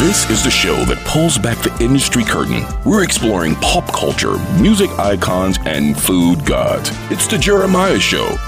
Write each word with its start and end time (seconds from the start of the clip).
This 0.00 0.30
is 0.30 0.42
the 0.42 0.50
show 0.50 0.86
that 0.86 0.96
pulls 1.04 1.36
back 1.36 1.58
the 1.58 1.84
industry 1.84 2.24
curtain. 2.24 2.64
We're 2.86 3.04
exploring 3.04 3.54
pop 3.56 3.86
culture, 3.92 4.38
music 4.58 4.88
icons, 4.98 5.58
and 5.66 5.94
food 5.94 6.46
gods. 6.46 6.90
It's 7.10 7.26
the 7.26 7.36
Jeremiah 7.36 8.00
Show. 8.00 8.38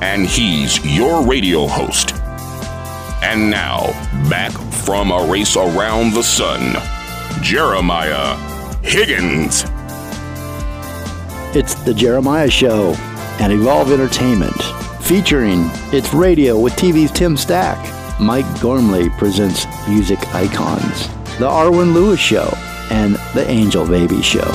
And 0.00 0.24
he's 0.24 0.78
your 0.96 1.26
radio 1.26 1.66
host. 1.66 2.14
And 3.20 3.50
now, 3.50 3.90
back 4.30 4.52
from 4.84 5.10
a 5.10 5.26
race 5.26 5.56
around 5.56 6.14
the 6.14 6.22
sun, 6.22 6.76
Jeremiah 7.42 8.36
Higgins. 8.84 9.64
It's 11.52 11.74
the 11.82 11.94
Jeremiah 11.94 12.48
Show 12.48 12.94
and 13.40 13.52
Evolve 13.52 13.90
Entertainment, 13.90 14.62
featuring 15.02 15.68
It's 15.92 16.14
Radio 16.14 16.60
with 16.60 16.74
TV's 16.74 17.10
Tim 17.10 17.36
Stack. 17.36 18.01
Mike 18.22 18.60
Gormley 18.60 19.10
presents 19.10 19.66
Music 19.88 20.16
Icons, 20.32 21.08
The 21.38 21.48
Arwen 21.48 21.92
Lewis 21.92 22.20
Show, 22.20 22.48
and 22.88 23.16
The 23.34 23.44
Angel 23.48 23.84
Baby 23.84 24.22
Show. 24.22 24.48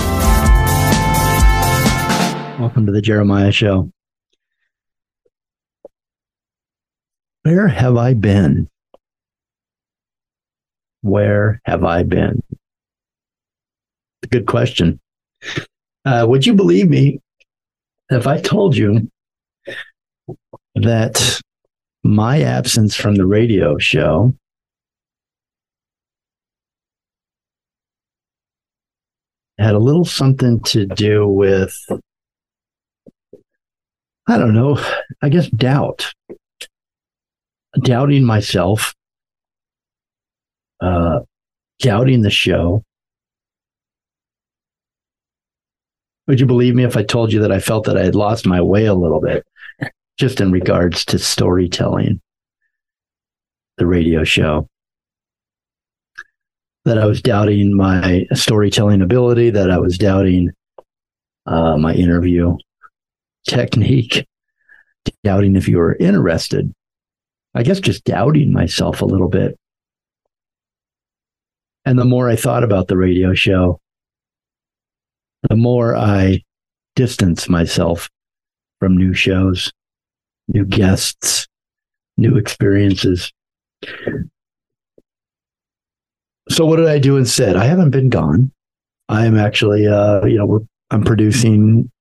Welcome 2.57 2.85
to 2.85 2.93
the 2.93 3.02
Jeremiah 3.02 3.52
Show. 3.52 3.91
Where 7.43 7.67
have 7.67 7.98
I 7.98 8.13
been? 8.13 8.70
Where 11.02 11.59
have 11.65 11.84
I 11.84 12.04
been? 12.04 12.41
Good 14.29 14.45
question. 14.45 15.02
Uh, 16.05 16.26
would 16.26 16.45
you 16.45 16.54
believe 16.54 16.90
me 16.90 17.20
if 18.09 18.27
I 18.27 18.40
told 18.40 18.77
you 18.77 19.12
that 20.76 21.41
my 22.03 22.41
absence 22.41 22.95
from 22.95 23.15
the 23.15 23.25
radio 23.25 23.77
show 23.77 24.33
had 29.57 29.73
a 29.73 29.79
little 29.79 30.05
something 30.05 30.59
to 30.62 30.85
do 30.85 31.27
with, 31.27 31.76
I 34.27 34.37
don't 34.37 34.54
know, 34.54 34.79
I 35.21 35.29
guess 35.29 35.49
doubt. 35.49 36.13
Doubting 37.81 38.23
myself, 38.23 38.93
uh, 40.82 41.20
doubting 41.79 42.21
the 42.21 42.29
show. 42.29 42.84
Would 46.27 46.39
you 46.39 46.45
believe 46.45 46.76
me 46.76 46.84
if 46.84 46.98
I 46.98 47.04
told 47.04 47.32
you 47.32 47.39
that 47.41 47.51
I 47.51 47.59
felt 47.59 47.85
that 47.85 47.98
I 47.98 48.04
had 48.04 48.15
lost 48.15 48.45
my 48.45 48.61
way 48.61 48.85
a 48.85 48.93
little 48.93 49.21
bit? 49.21 49.45
Just 50.18 50.41
in 50.41 50.51
regards 50.51 51.05
to 51.05 51.20
storytelling, 51.20 52.20
the 53.77 53.85
radio 53.85 54.23
show. 54.23 54.68
That 56.85 56.98
I 56.98 57.05
was 57.05 57.21
doubting 57.21 57.76
my 57.76 58.26
storytelling 58.34 59.01
ability, 59.01 59.49
that 59.51 59.70
I 59.70 59.77
was 59.77 59.98
doubting 59.98 60.51
uh, 61.45 61.77
my 61.77 61.93
interview 61.93 62.55
technique, 63.48 64.25
doubting 65.23 65.56
if 65.56 65.68
you 65.68 65.78
were 65.78 65.95
interested. 65.95 66.73
I 67.53 67.63
guess 67.63 67.79
just 67.79 68.03
doubting 68.03 68.53
myself 68.53 69.01
a 69.01 69.06
little 69.06 69.29
bit. 69.29 69.57
And 71.85 71.97
the 71.97 72.06
more 72.06 72.29
I 72.29 72.35
thought 72.35 72.63
about 72.63 72.88
the 72.88 72.97
radio 72.97 73.34
show, 73.34 73.79
the 75.50 75.56
more 75.56 75.95
I 75.95 76.41
distance 76.95 77.47
myself 77.47 78.09
from 78.79 78.97
new 78.97 79.13
shows 79.13 79.72
new 80.47 80.66
guests, 80.66 81.47
new 82.17 82.38
experiences. 82.38 83.31
So 86.50 86.66
what 86.66 86.78
did 86.78 86.88
I 86.88 87.00
do 87.00 87.17
instead? 87.17 87.56
I 87.56 87.66
haven't 87.66 87.91
been 87.91 88.09
gone. 88.09 88.51
I 89.09 89.25
am 89.25 89.38
actually, 89.38 89.88
uh, 89.88 90.25
you 90.25 90.38
know, 90.38 90.66
I'm 90.91 91.03
producing 91.03 91.91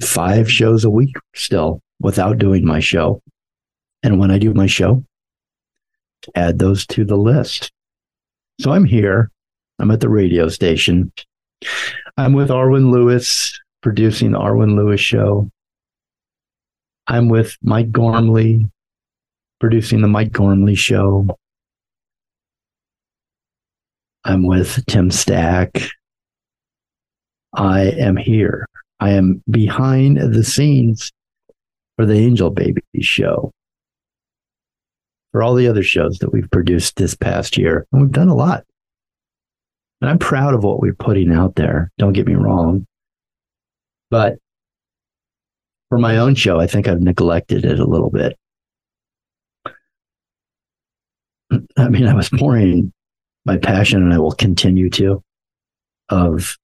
five 0.00 0.50
shows 0.50 0.84
a 0.84 0.90
week 0.90 1.14
still 1.34 1.80
without 2.00 2.38
doing 2.38 2.64
my 2.64 2.80
show. 2.80 3.20
And 4.02 4.18
when 4.18 4.30
I 4.30 4.38
do 4.38 4.54
my 4.54 4.66
show, 4.66 5.04
add 6.34 6.58
those 6.58 6.86
to 6.88 7.04
the 7.04 7.16
list. 7.16 7.72
So 8.60 8.72
I'm 8.72 8.84
here. 8.84 9.30
I'm 9.78 9.90
at 9.90 10.00
the 10.00 10.08
radio 10.08 10.48
station. 10.48 11.12
I'm 12.16 12.32
with 12.32 12.50
Arwen 12.50 12.92
Lewis, 12.92 13.58
producing 13.82 14.32
the 14.32 14.38
Arwen 14.38 14.76
Lewis 14.76 15.00
show. 15.00 15.50
I'm 17.06 17.28
with 17.28 17.56
Mike 17.62 17.92
Gormley, 17.92 18.66
producing 19.60 20.00
the 20.00 20.08
Mike 20.08 20.32
Gormley 20.32 20.74
Show. 20.74 21.36
I'm 24.24 24.46
with 24.46 24.84
Tim 24.86 25.10
Stack. 25.10 25.82
I 27.54 27.82
am 27.82 28.16
here. 28.16 28.66
I 29.00 29.10
am 29.10 29.42
behind 29.50 30.16
the 30.16 30.42
scenes 30.42 31.12
for 31.96 32.06
the 32.06 32.14
Angel 32.14 32.50
Baby 32.50 32.82
Show. 33.00 33.50
For 35.32 35.42
all 35.42 35.54
the 35.54 35.68
other 35.68 35.82
shows 35.82 36.18
that 36.18 36.32
we've 36.32 36.50
produced 36.50 36.96
this 36.96 37.14
past 37.14 37.58
year, 37.58 37.86
and 37.92 38.00
we've 38.00 38.12
done 38.12 38.28
a 38.28 38.34
lot. 38.34 38.64
And 40.00 40.08
I'm 40.08 40.18
proud 40.18 40.54
of 40.54 40.64
what 40.64 40.80
we're 40.80 40.94
putting 40.94 41.32
out 41.32 41.56
there. 41.56 41.90
Don't 41.98 42.12
get 42.12 42.26
me 42.26 42.34
wrong. 42.34 42.86
But 44.10 44.38
for 45.94 45.98
my 46.00 46.16
own 46.16 46.34
show, 46.34 46.58
I 46.58 46.66
think 46.66 46.88
I've 46.88 47.00
neglected 47.00 47.64
it 47.64 47.78
a 47.78 47.86
little 47.86 48.10
bit. 48.10 48.36
I 51.76 51.88
mean, 51.88 52.08
I 52.08 52.14
was 52.14 52.28
pouring 52.28 52.92
my 53.44 53.58
passion, 53.58 54.02
and 54.02 54.12
I 54.12 54.18
will 54.18 54.32
continue 54.32 54.90
to, 54.90 55.22
of 56.08 56.58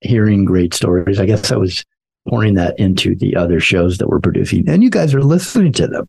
hearing 0.00 0.44
great 0.44 0.74
stories. 0.74 1.18
I 1.18 1.26
guess 1.26 1.50
I 1.50 1.56
was 1.56 1.84
pouring 2.28 2.54
that 2.54 2.78
into 2.78 3.16
the 3.16 3.34
other 3.34 3.58
shows 3.58 3.98
that 3.98 4.06
we're 4.06 4.20
producing, 4.20 4.68
and 4.68 4.80
you 4.80 4.90
guys 4.90 5.12
are 5.12 5.24
listening 5.24 5.72
to 5.72 5.88
them. 5.88 6.06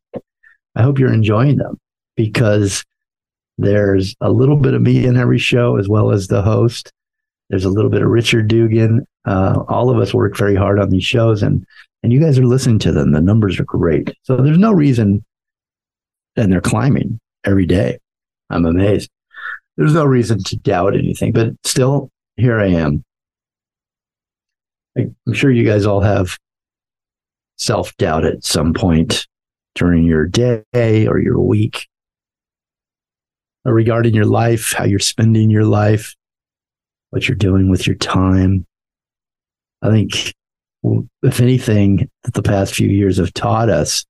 I 0.75 0.84
hope 0.84 1.00
you're 1.00 1.12
enjoying 1.12 1.58
them 1.58 1.80
because 2.16 2.85
there's 3.58 4.16
a 4.22 4.30
little 4.30 4.58
bit 4.58 4.75
of 4.75 4.81
me 4.84 5.08
in 5.08 5.18
every 5.18 5.40
show 5.40 5.78
as 5.78 5.90
well 5.90 6.12
as 6.12 6.28
the 6.28 6.44
host. 6.44 6.94
There's 7.50 7.66
a 7.66 7.72
little 7.72 7.90
bit 7.90 8.03
of 8.03 8.09
Richard 8.09 8.47
Dugan. 8.47 9.08
Uh, 9.25 9.64
all 9.68 9.90
of 9.90 9.97
us 9.97 10.14
work 10.14 10.38
very 10.38 10.56
hard 10.56 10.80
on 10.80 10.91
these 10.91 11.03
shows, 11.03 11.41
and 11.41 11.66
and 12.03 12.12
you 12.12 12.19
guys 12.19 12.38
are 12.38 12.46
listening 12.46 12.80
to 12.80 12.91
them. 12.91 13.14
The 13.14 13.22
numbers 13.22 13.59
are 13.59 13.66
great. 13.66 14.14
So 14.24 14.38
there's 14.38 14.58
no 14.58 14.74
reason, 14.74 15.24
and 16.36 16.52
they're 16.52 16.62
climbing 16.62 17.19
every 17.46 17.66
day. 17.66 17.97
I'm 18.50 18.66
amazed. 18.66 19.09
There's 19.78 19.94
no 19.94 20.06
reason 20.06 20.44
to 20.44 20.58
doubt 20.58 20.96
anything, 20.96 21.31
but 21.31 21.53
still, 21.64 22.12
here 22.36 22.59
I 22.59 22.68
am. 22.68 23.03
I'm 24.97 25.34
sure 25.34 25.50
you 25.50 25.66
guys 25.66 25.86
all 25.86 26.02
have 26.02 26.38
self 27.58 27.96
doubt 27.97 28.25
at 28.25 28.44
some 28.44 28.74
point 28.74 29.25
during 29.75 30.03
your 30.03 30.28
day 30.28 31.08
or 31.08 31.20
your 31.20 31.40
week 31.40 31.88
or 33.66 33.74
regarding 33.74 34.14
your 34.14 34.25
life, 34.25 34.74
how 34.78 34.84
you're 34.84 35.00
spending 35.00 35.50
your 35.50 35.66
life, 35.66 36.16
what 37.09 37.28
you're 37.28 37.38
doing 37.38 37.70
with 37.70 37.88
your 37.88 37.96
time. 37.96 38.66
I 39.81 39.90
think 39.90 40.34
if 41.22 41.40
anything 41.40 42.10
that 42.24 42.34
the 42.34 42.42
past 42.42 42.76
few 42.76 42.90
years 42.90 43.18
have 43.18 43.34
taught 43.34 43.70
us 43.70 44.06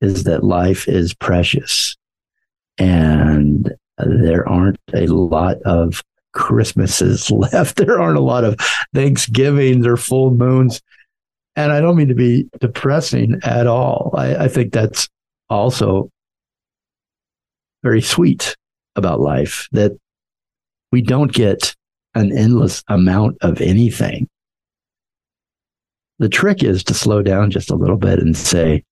is 0.00 0.24
that 0.24 0.44
life 0.44 0.88
is 0.88 1.14
precious 1.14 1.96
and 2.78 3.72
there 3.98 4.48
aren't 4.48 4.78
a 4.94 5.06
lot 5.06 5.58
of 5.62 6.02
Christmases 6.32 7.30
left. 7.30 7.76
There 7.76 8.00
aren't 8.00 8.18
a 8.18 8.22
lot 8.22 8.44
of 8.44 8.56
Thanksgivings 8.94 9.86
or 9.86 9.96
full 9.96 10.32
moons. 10.32 10.80
And 11.54 11.70
I 11.70 11.80
don't 11.80 11.96
mean 11.96 12.08
to 12.08 12.14
be 12.14 12.48
depressing 12.60 13.38
at 13.42 13.66
all. 13.66 14.14
I, 14.16 14.44
I 14.44 14.48
think 14.48 14.72
that's 14.72 15.08
also 15.50 16.10
very 17.82 18.00
sweet 18.00 18.56
about 18.96 19.20
life 19.20 19.68
that 19.72 19.92
we 20.90 21.02
don't 21.02 21.32
get 21.32 21.74
an 22.14 22.36
endless 22.36 22.82
amount 22.88 23.38
of 23.42 23.60
anything 23.60 24.28
the 26.22 26.28
trick 26.28 26.62
is 26.62 26.84
to 26.84 26.94
slow 26.94 27.20
down 27.20 27.50
just 27.50 27.68
a 27.68 27.74
little 27.74 27.96
bit 27.96 28.20
and 28.20 28.36
say, 28.36 28.84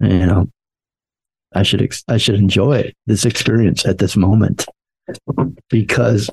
you 0.00 0.26
know, 0.26 0.46
I 1.54 1.62
should 1.62 1.80
ex- 1.80 2.04
I 2.08 2.18
should 2.18 2.34
enjoy 2.34 2.92
this 3.06 3.24
experience 3.24 3.86
at 3.86 3.96
this 3.96 4.14
moment 4.14 4.66
because 5.70 6.28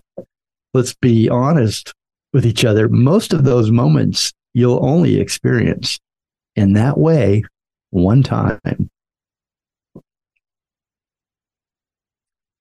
let's 0.74 0.94
be 0.94 1.30
honest 1.30 1.94
with 2.34 2.46
each 2.46 2.66
other. 2.66 2.90
Most 2.90 3.32
of 3.32 3.46
those 3.46 3.72
moments 3.72 4.34
you'll 4.54 4.86
only 4.86 5.22
experience 5.22 6.00
in 6.58 6.74
that 6.74 6.98
way 6.98 7.46
one 7.92 8.24
time. 8.24 8.90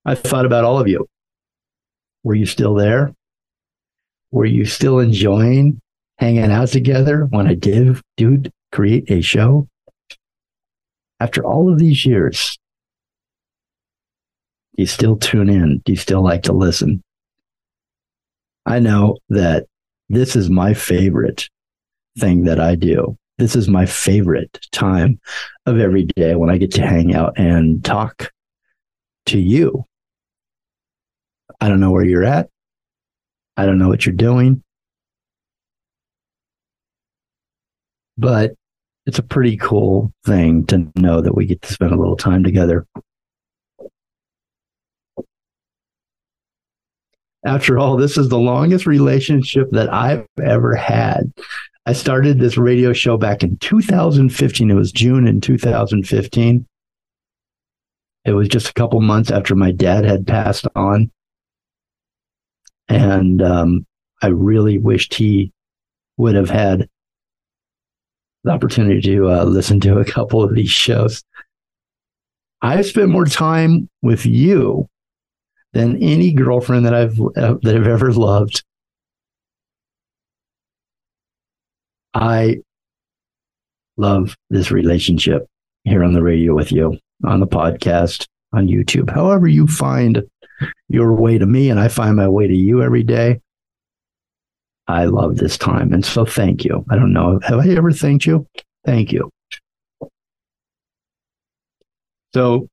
I 0.04 0.14
thought 0.14 0.46
about 0.46 0.62
all 0.62 0.78
of 0.78 0.86
you. 0.86 1.08
Were 2.22 2.36
you 2.36 2.46
still 2.46 2.74
there? 2.74 3.12
Were 4.30 4.46
you 4.46 4.64
still 4.64 5.00
enjoying 5.00 5.80
hanging 6.18 6.50
out 6.50 6.68
together 6.68 7.26
when 7.30 7.46
I 7.46 7.54
did 7.54 8.00
do 8.16 8.42
create 8.72 9.10
a 9.10 9.20
show. 9.20 9.68
After 11.20 11.44
all 11.44 11.72
of 11.72 11.78
these 11.78 12.04
years, 12.04 12.58
Do 14.76 14.82
you 14.82 14.86
still 14.86 15.16
tune 15.16 15.48
in? 15.48 15.82
Do 15.84 15.92
you 15.92 15.96
still 15.96 16.22
like 16.22 16.44
to 16.44 16.52
listen? 16.52 17.02
I 18.64 18.78
know 18.78 19.16
that 19.28 19.66
this 20.08 20.36
is 20.36 20.50
my 20.50 20.74
favorite 20.74 21.48
thing 22.18 22.44
that 22.44 22.60
I 22.60 22.76
do. 22.76 23.16
This 23.38 23.56
is 23.56 23.68
my 23.68 23.86
favorite 23.86 24.66
time 24.72 25.20
of 25.66 25.78
every 25.78 26.04
day 26.04 26.34
when 26.34 26.50
I 26.50 26.58
get 26.58 26.72
to 26.72 26.86
hang 26.86 27.14
out 27.14 27.38
and 27.38 27.84
talk 27.84 28.30
to 29.26 29.38
you. 29.38 29.84
I 31.60 31.68
don't 31.68 31.80
know 31.80 31.90
where 31.90 32.04
you're 32.04 32.24
at. 32.24 32.48
I 33.56 33.66
don't 33.66 33.78
know 33.78 33.88
what 33.88 34.06
you're 34.06 34.14
doing. 34.14 34.62
But 38.18 38.54
it's 39.06 39.18
a 39.18 39.22
pretty 39.22 39.56
cool 39.56 40.12
thing 40.26 40.66
to 40.66 40.90
know 40.96 41.22
that 41.22 41.34
we 41.34 41.46
get 41.46 41.62
to 41.62 41.72
spend 41.72 41.92
a 41.92 41.96
little 41.96 42.16
time 42.16 42.44
together. 42.44 42.86
After 47.44 47.78
all, 47.78 47.96
this 47.96 48.18
is 48.18 48.28
the 48.28 48.38
longest 48.38 48.84
relationship 48.84 49.70
that 49.70 49.90
I've 49.92 50.26
ever 50.42 50.74
had. 50.74 51.32
I 51.86 51.94
started 51.94 52.38
this 52.38 52.58
radio 52.58 52.92
show 52.92 53.16
back 53.16 53.42
in 53.42 53.56
2015. 53.58 54.70
It 54.70 54.74
was 54.74 54.92
June 54.92 55.26
in 55.26 55.40
2015. 55.40 56.66
It 58.26 58.32
was 58.32 58.48
just 58.48 58.68
a 58.68 58.74
couple 58.74 59.00
months 59.00 59.30
after 59.30 59.54
my 59.54 59.70
dad 59.70 60.04
had 60.04 60.26
passed 60.26 60.66
on. 60.74 61.10
And 62.88 63.40
um, 63.40 63.86
I 64.20 64.26
really 64.26 64.76
wished 64.76 65.14
he 65.14 65.52
would 66.18 66.34
have 66.34 66.50
had 66.50 66.88
the 68.48 68.54
opportunity 68.54 69.00
to 69.02 69.30
uh, 69.30 69.44
listen 69.44 69.78
to 69.80 69.98
a 69.98 70.04
couple 70.04 70.42
of 70.42 70.54
these 70.54 70.70
shows. 70.70 71.22
I've 72.62 72.86
spent 72.86 73.10
more 73.10 73.26
time 73.26 73.88
with 74.02 74.26
you 74.26 74.88
than 75.74 76.02
any 76.02 76.32
girlfriend 76.32 76.86
that 76.86 76.94
I've 76.94 77.20
uh, 77.20 77.56
that 77.62 77.76
I've 77.76 77.86
ever 77.86 78.12
loved. 78.12 78.64
I 82.14 82.56
love 83.96 84.34
this 84.50 84.70
relationship 84.70 85.46
here 85.84 86.02
on 86.02 86.14
the 86.14 86.22
radio 86.22 86.54
with 86.54 86.72
you, 86.72 86.98
on 87.24 87.40
the 87.40 87.46
podcast, 87.46 88.26
on 88.52 88.66
YouTube, 88.66 89.10
however 89.10 89.46
you 89.46 89.66
find 89.66 90.22
your 90.88 91.12
way 91.12 91.38
to 91.38 91.46
me 91.46 91.68
and 91.70 91.78
I 91.78 91.88
find 91.88 92.16
my 92.16 92.28
way 92.28 92.48
to 92.48 92.56
you 92.56 92.82
every 92.82 93.02
day. 93.02 93.40
I 94.88 95.04
love 95.04 95.36
this 95.36 95.58
time. 95.58 95.92
And 95.92 96.04
so 96.04 96.24
thank 96.24 96.64
you. 96.64 96.84
I 96.90 96.96
don't 96.96 97.12
know. 97.12 97.38
Have 97.42 97.60
I 97.60 97.68
ever 97.68 97.92
thanked 97.92 98.24
you? 98.24 98.46
Thank 98.86 99.12
you. 99.12 99.30
So 102.32 102.68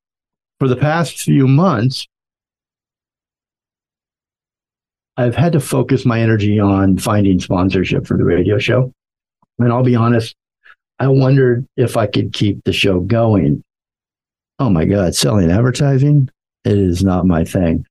for 0.58 0.66
the 0.66 0.76
past 0.76 1.20
few 1.20 1.46
months, 1.46 2.06
I've 5.18 5.36
had 5.36 5.52
to 5.52 5.60
focus 5.60 6.06
my 6.06 6.20
energy 6.20 6.58
on 6.58 6.98
finding 6.98 7.38
sponsorship 7.38 8.06
for 8.06 8.16
the 8.16 8.24
radio 8.24 8.58
show. 8.58 8.92
And 9.58 9.72
I'll 9.72 9.82
be 9.82 9.96
honest, 9.96 10.34
I 10.98 11.08
wondered 11.08 11.66
if 11.76 11.96
I 11.96 12.06
could 12.06 12.32
keep 12.32 12.64
the 12.64 12.72
show 12.72 13.00
going. 13.00 13.62
Oh 14.58 14.70
my 14.70 14.86
God, 14.86 15.14
selling 15.14 15.50
advertising? 15.50 16.30
It 16.64 16.78
is 16.78 17.04
not 17.04 17.26
my 17.26 17.44
thing 17.44 17.86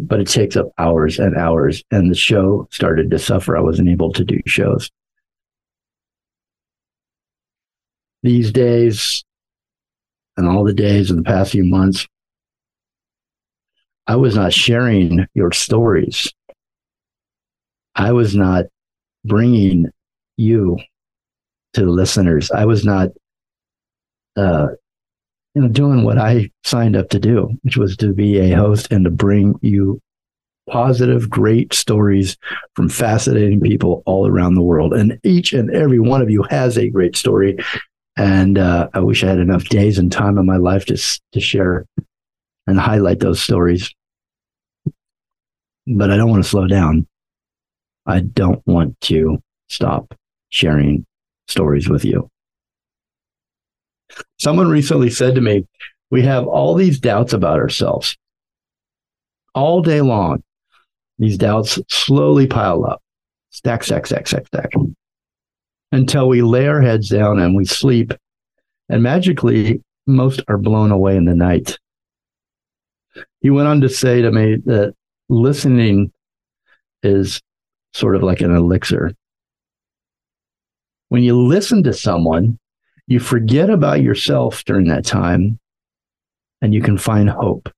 but 0.00 0.20
it 0.20 0.28
takes 0.28 0.56
up 0.56 0.70
hours 0.78 1.18
and 1.18 1.36
hours. 1.36 1.82
And 1.90 2.10
the 2.10 2.14
show 2.14 2.68
started 2.70 3.10
to 3.10 3.18
suffer. 3.18 3.56
I 3.56 3.60
wasn't 3.60 3.88
able 3.88 4.12
to 4.12 4.24
do 4.24 4.38
shows. 4.46 4.90
These 8.22 8.52
days, 8.52 9.24
and 10.36 10.46
all 10.46 10.64
the 10.64 10.74
days 10.74 11.10
in 11.10 11.16
the 11.16 11.22
past 11.22 11.52
few 11.52 11.64
months, 11.64 12.06
I 14.06 14.16
was 14.16 14.34
not 14.34 14.52
sharing 14.52 15.26
your 15.34 15.52
stories. 15.52 16.32
I 17.94 18.12
was 18.12 18.34
not 18.34 18.64
bringing 19.24 19.86
you 20.36 20.78
to 21.74 21.80
the 21.82 21.90
listeners. 21.90 22.50
I 22.50 22.64
was 22.64 22.84
not 22.84 23.10
uh, 24.36 24.68
you 25.54 25.62
know, 25.62 25.68
doing 25.68 26.04
what 26.04 26.18
I 26.18 26.50
signed 26.64 26.96
up 26.96 27.08
to 27.10 27.18
do, 27.18 27.50
which 27.62 27.76
was 27.76 27.96
to 27.98 28.12
be 28.12 28.38
a 28.38 28.56
host 28.56 28.90
and 28.92 29.04
to 29.04 29.10
bring 29.10 29.54
you 29.62 30.00
positive, 30.68 31.28
great 31.28 31.74
stories 31.74 32.36
from 32.74 32.88
fascinating 32.88 33.60
people 33.60 34.02
all 34.06 34.26
around 34.28 34.54
the 34.54 34.62
world. 34.62 34.94
And 34.94 35.18
each 35.24 35.52
and 35.52 35.70
every 35.70 35.98
one 35.98 36.22
of 36.22 36.30
you 36.30 36.44
has 36.44 36.78
a 36.78 36.88
great 36.88 37.16
story. 37.16 37.58
And 38.16 38.58
uh, 38.58 38.88
I 38.94 39.00
wish 39.00 39.24
I 39.24 39.28
had 39.28 39.38
enough 39.38 39.64
days 39.64 39.98
and 39.98 40.12
time 40.12 40.38
in 40.38 40.46
my 40.46 40.56
life 40.56 40.86
to, 40.86 41.20
to 41.32 41.40
share 41.40 41.86
and 42.66 42.78
highlight 42.78 43.18
those 43.20 43.42
stories. 43.42 43.92
But 45.86 46.10
I 46.10 46.16
don't 46.16 46.30
want 46.30 46.44
to 46.44 46.48
slow 46.48 46.66
down. 46.66 47.06
I 48.06 48.20
don't 48.20 48.64
want 48.66 49.00
to 49.02 49.42
stop 49.68 50.14
sharing 50.50 51.06
stories 51.48 51.88
with 51.88 52.04
you. 52.04 52.28
Someone 54.38 54.68
recently 54.68 55.10
said 55.10 55.34
to 55.34 55.40
me, 55.40 55.66
We 56.10 56.22
have 56.22 56.46
all 56.46 56.74
these 56.74 56.98
doubts 56.98 57.32
about 57.32 57.58
ourselves 57.58 58.16
all 59.54 59.82
day 59.82 60.00
long. 60.00 60.42
These 61.18 61.38
doubts 61.38 61.78
slowly 61.88 62.46
pile 62.46 62.84
up, 62.86 63.02
stack, 63.50 63.84
stack, 63.84 64.06
stack, 64.06 64.26
stack, 64.26 64.46
stack, 64.46 64.72
until 65.92 66.28
we 66.28 66.42
lay 66.42 66.66
our 66.66 66.80
heads 66.80 67.08
down 67.08 67.38
and 67.38 67.54
we 67.54 67.64
sleep. 67.64 68.12
And 68.88 69.02
magically, 69.02 69.82
most 70.06 70.42
are 70.48 70.58
blown 70.58 70.90
away 70.90 71.16
in 71.16 71.26
the 71.26 71.34
night. 71.34 71.78
He 73.40 73.50
went 73.50 73.68
on 73.68 73.80
to 73.82 73.88
say 73.88 74.22
to 74.22 74.30
me 74.30 74.56
that 74.64 74.94
listening 75.28 76.12
is 77.02 77.40
sort 77.92 78.16
of 78.16 78.22
like 78.22 78.40
an 78.40 78.54
elixir. 78.54 79.12
When 81.08 81.22
you 81.22 81.36
listen 81.36 81.82
to 81.84 81.92
someone, 81.92 82.58
you 83.10 83.18
forget 83.18 83.68
about 83.68 84.00
yourself 84.00 84.64
during 84.64 84.86
that 84.86 85.04
time 85.04 85.58
and 86.62 86.72
you 86.72 86.80
can 86.80 86.96
find 86.96 87.28
hope 87.28 87.68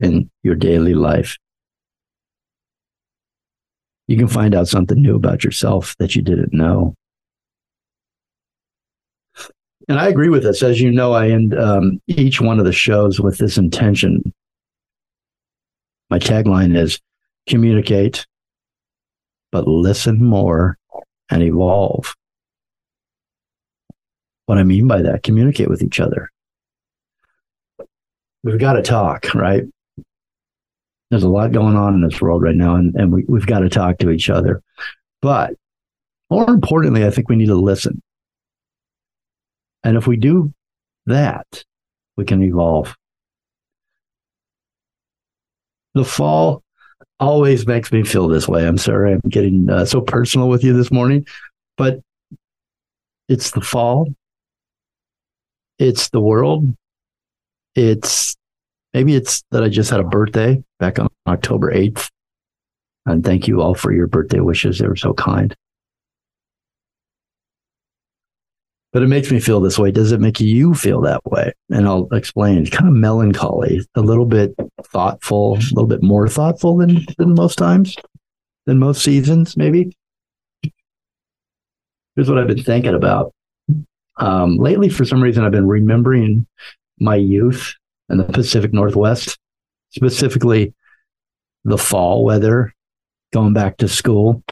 in 0.00 0.30
your 0.42 0.54
daily 0.54 0.94
life. 0.94 1.36
You 4.08 4.16
can 4.16 4.26
find 4.26 4.54
out 4.54 4.68
something 4.68 5.00
new 5.00 5.14
about 5.14 5.44
yourself 5.44 5.94
that 5.98 6.16
you 6.16 6.22
didn't 6.22 6.54
know. 6.54 6.94
And 9.86 9.98
I 9.98 10.08
agree 10.08 10.30
with 10.30 10.44
this. 10.44 10.62
As 10.62 10.80
you 10.80 10.90
know, 10.90 11.12
I 11.12 11.28
end 11.28 11.54
um, 11.58 12.00
each 12.06 12.40
one 12.40 12.58
of 12.58 12.64
the 12.64 12.72
shows 12.72 13.20
with 13.20 13.36
this 13.36 13.58
intention. 13.58 14.32
My 16.08 16.18
tagline 16.18 16.74
is 16.74 16.98
communicate, 17.46 18.26
but 19.52 19.68
listen 19.68 20.24
more 20.24 20.78
and 21.28 21.42
evolve 21.42 22.14
what 24.50 24.58
I 24.58 24.64
mean 24.64 24.88
by 24.88 25.00
that. 25.02 25.22
Communicate 25.22 25.70
with 25.70 25.80
each 25.80 26.00
other. 26.00 26.28
We've 28.42 28.58
got 28.58 28.72
to 28.72 28.82
talk, 28.82 29.32
right? 29.32 29.62
There's 31.08 31.22
a 31.22 31.28
lot 31.28 31.52
going 31.52 31.76
on 31.76 31.94
in 31.94 32.00
this 32.02 32.20
world 32.20 32.42
right 32.42 32.56
now, 32.56 32.74
and, 32.74 32.92
and 32.96 33.12
we, 33.12 33.24
we've 33.28 33.46
got 33.46 33.60
to 33.60 33.68
talk 33.68 33.98
to 33.98 34.10
each 34.10 34.28
other. 34.28 34.60
But 35.22 35.54
more 36.30 36.50
importantly, 36.50 37.06
I 37.06 37.10
think 37.10 37.28
we 37.28 37.36
need 37.36 37.46
to 37.46 37.54
listen. 37.54 38.02
And 39.84 39.96
if 39.96 40.08
we 40.08 40.16
do 40.16 40.52
that, 41.06 41.64
we 42.16 42.24
can 42.24 42.42
evolve. 42.42 42.96
The 45.94 46.04
fall 46.04 46.64
always 47.20 47.68
makes 47.68 47.92
me 47.92 48.02
feel 48.02 48.26
this 48.26 48.48
way. 48.48 48.66
I'm 48.66 48.78
sorry 48.78 49.12
I'm 49.12 49.20
getting 49.28 49.70
uh, 49.70 49.84
so 49.84 50.00
personal 50.00 50.48
with 50.48 50.64
you 50.64 50.72
this 50.72 50.90
morning, 50.90 51.24
but 51.76 52.00
it's 53.28 53.52
the 53.52 53.60
fall 53.60 54.08
it's 55.80 56.10
the 56.10 56.20
world. 56.20 56.66
It's 57.74 58.36
maybe 58.92 59.14
it's 59.14 59.42
that 59.50 59.64
I 59.64 59.68
just 59.68 59.90
had 59.90 59.98
a 59.98 60.04
birthday 60.04 60.62
back 60.78 60.98
on 60.98 61.08
October 61.26 61.72
8th. 61.72 62.08
And 63.06 63.24
thank 63.24 63.48
you 63.48 63.62
all 63.62 63.74
for 63.74 63.92
your 63.92 64.06
birthday 64.06 64.40
wishes. 64.40 64.78
They 64.78 64.86
were 64.86 64.94
so 64.94 65.14
kind. 65.14 65.56
But 68.92 69.02
it 69.02 69.06
makes 69.06 69.30
me 69.30 69.40
feel 69.40 69.60
this 69.60 69.78
way. 69.78 69.90
Does 69.90 70.12
it 70.12 70.20
make 70.20 70.38
you 70.40 70.74
feel 70.74 71.00
that 71.02 71.24
way? 71.24 71.52
And 71.70 71.86
I'll 71.86 72.08
explain. 72.12 72.58
It's 72.58 72.70
kind 72.70 72.88
of 72.88 72.94
melancholy, 72.94 73.80
a 73.94 74.02
little 74.02 74.26
bit 74.26 74.52
thoughtful, 74.84 75.54
a 75.54 75.72
little 75.72 75.86
bit 75.86 76.02
more 76.02 76.28
thoughtful 76.28 76.76
than, 76.76 77.06
than 77.16 77.34
most 77.34 77.56
times, 77.56 77.96
than 78.66 78.78
most 78.78 79.02
seasons, 79.02 79.56
maybe. 79.56 79.96
Here's 82.16 82.28
what 82.28 82.38
I've 82.38 82.48
been 82.48 82.64
thinking 82.64 82.94
about. 82.94 83.32
Um, 84.20 84.56
lately, 84.56 84.90
for 84.90 85.04
some 85.04 85.22
reason, 85.22 85.44
I've 85.44 85.52
been 85.52 85.66
remembering 85.66 86.46
my 86.98 87.16
youth 87.16 87.74
in 88.10 88.18
the 88.18 88.24
Pacific 88.24 88.72
Northwest, 88.72 89.38
specifically 89.90 90.74
the 91.64 91.78
fall 91.78 92.24
weather, 92.24 92.74
going 93.32 93.54
back 93.54 93.78
to 93.78 93.88
school. 93.88 94.42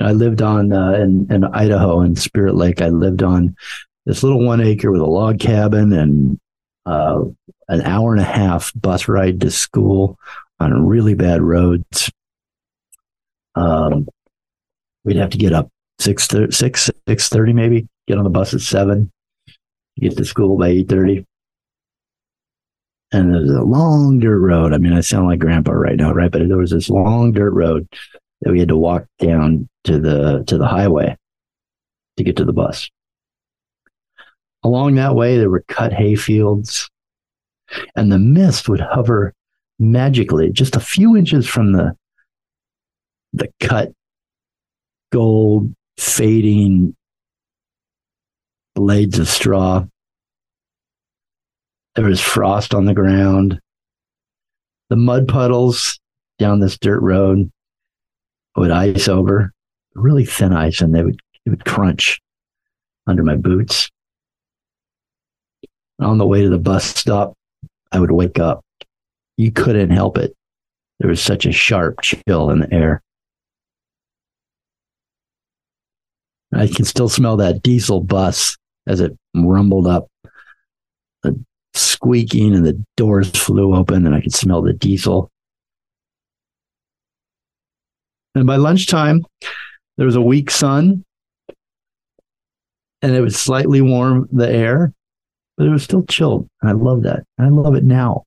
I 0.00 0.12
lived 0.12 0.42
on 0.42 0.72
uh, 0.72 0.92
in, 0.92 1.26
in 1.30 1.44
Idaho 1.44 2.02
in 2.02 2.14
Spirit 2.16 2.54
Lake. 2.54 2.80
I 2.82 2.88
lived 2.88 3.22
on 3.22 3.56
this 4.04 4.22
little 4.22 4.44
one 4.44 4.60
acre 4.60 4.90
with 4.90 5.00
a 5.00 5.06
log 5.06 5.40
cabin 5.40 5.92
and 5.92 6.38
uh, 6.84 7.24
an 7.68 7.82
hour 7.82 8.12
and 8.12 8.20
a 8.20 8.24
half 8.24 8.72
bus 8.74 9.08
ride 9.08 9.40
to 9.40 9.50
school 9.50 10.18
on 10.60 10.86
really 10.86 11.14
bad 11.14 11.42
roads. 11.42 12.10
Um, 13.54 14.08
we'd 15.04 15.16
have 15.16 15.30
to 15.30 15.38
get 15.38 15.52
up 15.52 15.70
six 15.98 16.28
six 16.50 16.90
six 17.08 17.28
thirty 17.28 17.52
maybe. 17.52 17.88
Get 18.06 18.18
on 18.18 18.24
the 18.24 18.30
bus 18.30 18.54
at 18.54 18.60
seven. 18.60 19.10
Get 19.98 20.16
to 20.16 20.24
school 20.24 20.56
by 20.56 20.68
eight 20.68 20.88
thirty. 20.88 21.24
And 23.12 23.32
there's 23.32 23.50
a 23.50 23.62
long 23.62 24.18
dirt 24.18 24.40
road. 24.40 24.72
I 24.72 24.78
mean, 24.78 24.92
I 24.92 25.00
sound 25.00 25.26
like 25.26 25.38
grandpa 25.38 25.72
right 25.72 25.96
now, 25.96 26.12
right? 26.12 26.30
But 26.30 26.48
there 26.48 26.56
was 26.56 26.70
this 26.70 26.90
long 26.90 27.32
dirt 27.32 27.52
road 27.52 27.88
that 28.40 28.52
we 28.52 28.58
had 28.58 28.68
to 28.68 28.76
walk 28.76 29.06
down 29.18 29.68
to 29.84 29.98
the 29.98 30.44
to 30.46 30.58
the 30.58 30.66
highway 30.66 31.16
to 32.16 32.24
get 32.24 32.36
to 32.36 32.44
the 32.44 32.52
bus. 32.52 32.90
Along 34.62 34.96
that 34.96 35.14
way, 35.14 35.38
there 35.38 35.50
were 35.50 35.64
cut 35.68 35.92
hay 35.92 36.16
fields, 36.16 36.90
and 37.94 38.10
the 38.10 38.18
mist 38.18 38.68
would 38.68 38.80
hover 38.80 39.32
magically 39.78 40.50
just 40.50 40.74
a 40.74 40.80
few 40.80 41.16
inches 41.16 41.46
from 41.46 41.72
the 41.72 41.94
the 43.32 43.48
cut 43.60 43.92
gold 45.12 45.72
fading 45.98 46.95
blades 48.76 49.18
of 49.18 49.26
straw. 49.26 49.84
There 51.96 52.04
was 52.04 52.20
frost 52.20 52.74
on 52.74 52.84
the 52.84 52.94
ground. 52.94 53.58
The 54.90 54.96
mud 54.96 55.26
puddles 55.26 55.98
down 56.38 56.60
this 56.60 56.78
dirt 56.78 57.00
road 57.00 57.50
would 58.54 58.70
ice 58.70 59.08
over, 59.08 59.50
really 59.94 60.26
thin 60.26 60.52
ice, 60.52 60.82
and 60.82 60.94
they 60.94 61.02
would 61.02 61.18
it 61.46 61.50
would 61.50 61.64
crunch 61.64 62.20
under 63.06 63.22
my 63.24 63.34
boots. 63.34 63.88
On 65.98 66.18
the 66.18 66.26
way 66.26 66.42
to 66.42 66.50
the 66.50 66.58
bus 66.58 66.84
stop, 66.84 67.32
I 67.90 67.98
would 67.98 68.10
wake 68.10 68.38
up. 68.38 68.62
You 69.38 69.52
couldn't 69.52 69.90
help 69.90 70.18
it. 70.18 70.34
There 70.98 71.08
was 71.08 71.22
such 71.22 71.46
a 71.46 71.52
sharp 71.52 72.02
chill 72.02 72.50
in 72.50 72.60
the 72.60 72.72
air. 72.72 73.02
I 76.52 76.66
can 76.66 76.84
still 76.84 77.08
smell 77.08 77.38
that 77.38 77.62
diesel 77.62 78.00
bus 78.00 78.56
as 78.86 79.00
it 79.00 79.16
rumbled 79.34 79.86
up, 79.86 80.08
the 81.22 81.38
squeaking 81.74 82.54
and 82.54 82.64
the 82.64 82.82
doors 82.96 83.30
flew 83.30 83.74
open, 83.74 84.06
and 84.06 84.14
I 84.14 84.20
could 84.20 84.34
smell 84.34 84.62
the 84.62 84.72
diesel. 84.72 85.30
And 88.34 88.46
by 88.46 88.56
lunchtime, 88.56 89.24
there 89.96 90.06
was 90.06 90.16
a 90.16 90.20
weak 90.20 90.50
sun, 90.50 91.04
and 93.02 93.14
it 93.14 93.20
was 93.20 93.36
slightly 93.36 93.80
warm 93.80 94.28
the 94.32 94.50
air, 94.50 94.92
but 95.56 95.66
it 95.66 95.70
was 95.70 95.82
still 95.82 96.04
chilled. 96.04 96.48
And 96.60 96.70
I 96.70 96.74
love 96.74 97.02
that. 97.04 97.24
I 97.38 97.48
love 97.48 97.74
it 97.74 97.84
now. 97.84 98.24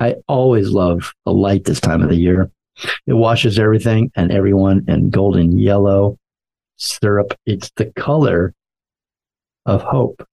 I 0.00 0.16
always 0.28 0.70
love 0.70 1.12
the 1.24 1.32
light 1.32 1.64
this 1.64 1.80
time 1.80 2.02
of 2.02 2.08
the 2.08 2.16
year. 2.16 2.50
It 3.06 3.14
washes 3.14 3.58
everything 3.58 4.12
and 4.14 4.30
everyone 4.30 4.84
in 4.86 5.10
golden 5.10 5.58
yellow 5.58 6.16
syrup. 6.76 7.34
It's 7.44 7.70
the 7.76 7.86
color 7.96 8.54
of 9.66 9.82
hope. 9.82 10.26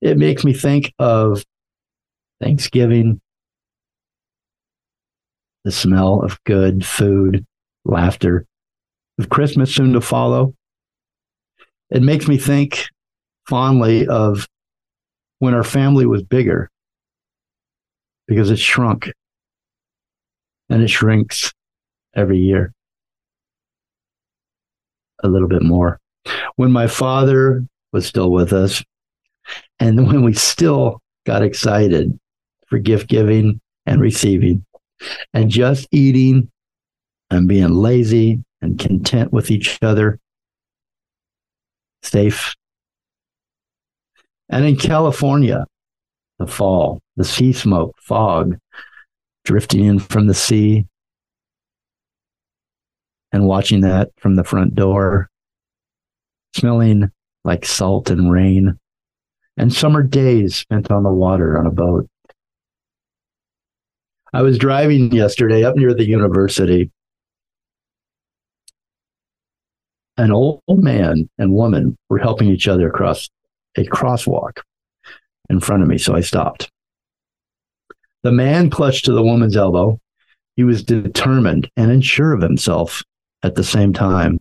It 0.00 0.18
makes 0.18 0.44
me 0.44 0.52
think 0.52 0.92
of 0.98 1.44
Thanksgiving, 2.40 3.20
the 5.64 5.72
smell 5.72 6.22
of 6.22 6.42
good 6.44 6.84
food, 6.84 7.44
laughter, 7.84 8.46
of 9.18 9.28
Christmas 9.28 9.74
soon 9.74 9.92
to 9.94 10.00
follow. 10.00 10.54
It 11.90 12.02
makes 12.02 12.28
me 12.28 12.36
think 12.36 12.88
fondly 13.48 14.06
of 14.06 14.46
when 15.38 15.54
our 15.54 15.64
family 15.64 16.06
was 16.06 16.22
bigger 16.22 16.70
because 18.26 18.50
it 18.50 18.58
shrunk 18.58 19.12
and 20.68 20.82
it 20.82 20.88
shrinks 20.88 21.52
every 22.14 22.38
year 22.38 22.72
a 25.22 25.28
little 25.28 25.48
bit 25.48 25.62
more. 25.62 25.98
When 26.56 26.72
my 26.72 26.86
father 26.86 27.66
was 27.92 28.06
still 28.06 28.30
with 28.30 28.52
us, 28.52 28.82
and 29.78 30.06
when 30.08 30.22
we 30.22 30.34
still 30.34 31.00
got 31.24 31.42
excited 31.42 32.18
for 32.66 32.78
gift 32.78 33.08
giving 33.08 33.60
and 33.86 34.00
receiving, 34.00 34.64
and 35.32 35.50
just 35.50 35.86
eating 35.90 36.50
and 37.30 37.48
being 37.48 37.74
lazy 37.74 38.42
and 38.60 38.78
content 38.78 39.32
with 39.32 39.50
each 39.50 39.78
other, 39.82 40.18
safe. 42.02 42.54
And 44.48 44.64
in 44.64 44.76
California, 44.76 45.66
the 46.38 46.46
fall, 46.46 47.00
the 47.16 47.24
sea 47.24 47.52
smoke, 47.52 47.94
fog 48.00 48.58
drifting 49.44 49.84
in 49.84 49.98
from 49.98 50.26
the 50.26 50.34
sea, 50.34 50.86
and 53.32 53.46
watching 53.46 53.80
that 53.82 54.10
from 54.18 54.34
the 54.34 54.44
front 54.44 54.74
door, 54.74 55.30
smelling 56.56 57.10
like 57.44 57.64
salt 57.64 58.10
and 58.10 58.32
rain, 58.32 58.78
and 59.56 59.72
summer 59.72 60.02
days 60.02 60.56
spent 60.56 60.90
on 60.90 61.04
the 61.04 61.12
water 61.12 61.58
on 61.58 61.66
a 61.66 61.70
boat. 61.70 62.08
I 64.32 64.42
was 64.42 64.58
driving 64.58 65.12
yesterday 65.12 65.64
up 65.64 65.76
near 65.76 65.94
the 65.94 66.06
university. 66.06 66.90
An 70.18 70.32
old 70.32 70.62
man 70.68 71.28
and 71.38 71.54
woman 71.54 71.96
were 72.08 72.18
helping 72.18 72.48
each 72.48 72.68
other 72.68 72.88
across 72.88 73.28
a 73.76 73.84
crosswalk 73.84 74.60
in 75.48 75.60
front 75.60 75.82
of 75.82 75.88
me, 75.88 75.98
so 75.98 76.14
I 76.14 76.20
stopped. 76.20 76.70
The 78.22 78.32
man 78.32 78.70
clutched 78.70 79.04
to 79.04 79.12
the 79.12 79.22
woman's 79.22 79.56
elbow. 79.56 80.00
He 80.56 80.64
was 80.64 80.82
determined 80.82 81.70
and 81.76 81.90
unsure 81.90 82.32
of 82.32 82.40
himself 82.42 83.02
at 83.42 83.54
the 83.54 83.64
same 83.64 83.92
time. 83.92 84.38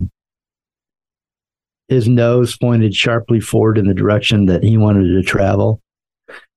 His 1.88 2.08
nose 2.08 2.58
pointed 2.58 2.96
sharply 2.96 3.40
forward 3.40 3.78
in 3.78 3.88
the 3.88 3.94
direction 3.94 4.48
that 4.48 4.64
he 4.64 4.78
wanted 4.78 5.08
to 5.08 5.22
travel. 5.22 5.82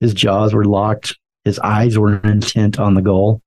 His 0.00 0.14
jaws 0.14 0.54
were 0.54 0.64
locked. 0.64 1.16
His 1.44 1.58
eyes 1.58 1.98
were 1.98 2.18
intent 2.20 2.78
on 2.78 2.94
the 2.94 3.02
goal. 3.02 3.42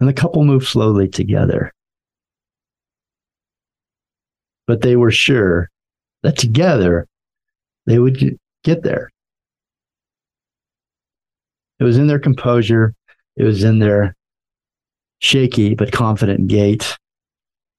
And 0.00 0.08
the 0.08 0.12
couple 0.12 0.44
moved 0.44 0.66
slowly 0.66 1.08
together. 1.08 1.72
But 4.66 4.82
they 4.82 4.96
were 4.96 5.10
sure 5.10 5.70
that 6.22 6.36
together 6.36 7.06
they 7.86 7.98
would 7.98 8.38
get 8.64 8.82
there. 8.82 9.10
It 11.80 11.84
was 11.84 11.98
in 11.98 12.06
their 12.06 12.20
composure, 12.20 12.94
it 13.36 13.44
was 13.44 13.64
in 13.64 13.78
their 13.78 14.14
shaky 15.20 15.74
but 15.74 15.92
confident 15.92 16.48
gait 16.48 16.96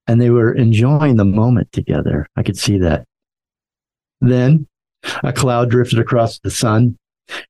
and 0.08 0.20
they 0.20 0.30
were 0.30 0.54
enjoying 0.54 1.18
the 1.18 1.26
moment 1.26 1.72
together. 1.72 2.28
I 2.36 2.44
could 2.44 2.58
see 2.58 2.78
that. 2.80 3.06
Then 4.22 4.68
a 5.24 5.34
cloud 5.34 5.70
drifted 5.70 6.00
across 6.00 6.40
the 6.40 6.52
sun, 6.52 6.98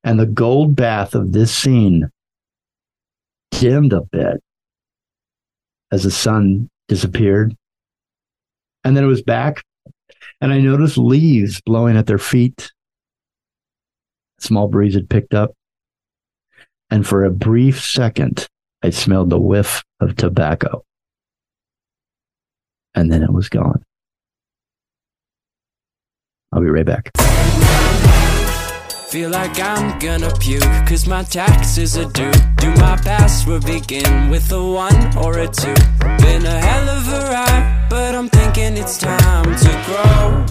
and 0.02 0.18
the 0.18 0.26
gold 0.26 0.76
bath 0.76 1.14
of 1.14 1.32
this 1.32 1.52
scene 1.52 2.10
dimmed 3.50 3.92
a 3.92 4.02
bit 4.02 4.42
as 5.92 6.02
the 6.02 6.10
sun 6.10 6.68
disappeared. 6.88 7.56
And 8.82 8.96
then 8.96 9.04
it 9.04 9.08
was 9.08 9.22
back, 9.22 9.62
and 10.40 10.52
I 10.52 10.60
noticed 10.60 10.98
leaves 10.98 11.60
blowing 11.60 11.96
at 11.96 12.06
their 12.06 12.18
feet. 12.18 12.72
A 14.40 14.42
small 14.42 14.68
breeze 14.68 14.94
had 14.94 15.08
picked 15.08 15.34
up. 15.34 15.52
And 16.90 17.06
for 17.06 17.24
a 17.24 17.30
brief 17.30 17.82
second, 17.82 18.46
I 18.82 18.90
smelled 18.90 19.30
the 19.30 19.40
whiff 19.40 19.82
of 20.00 20.16
tobacco 20.16 20.84
and 22.94 23.12
then 23.12 23.22
it 23.22 23.32
was 23.32 23.48
gone. 23.48 23.82
I'll 26.52 26.60
be 26.60 26.68
right 26.68 26.86
back. 26.86 27.10
Feel 29.08 29.30
like 29.30 29.60
I'm 29.60 29.98
gonna 30.00 30.32
puke, 30.40 30.62
cause 30.88 31.06
my 31.06 31.22
taxes 31.22 31.96
are 31.96 32.10
due. 32.10 32.32
Do 32.56 32.70
my 32.74 32.96
password 32.96 33.64
begin 33.64 34.28
with 34.28 34.50
a 34.50 34.60
one 34.60 35.16
or 35.16 35.38
a 35.38 35.46
two? 35.46 35.74
Been 36.18 36.44
a 36.44 36.58
hell 36.58 36.88
of 36.88 37.08
a 37.08 37.20
ride, 37.30 37.86
but 37.88 38.14
I'm 38.14 38.28
thinking 38.28 38.76
it's 38.76 38.98
time 38.98 39.44
to 39.44 39.72
grow. 39.86 40.46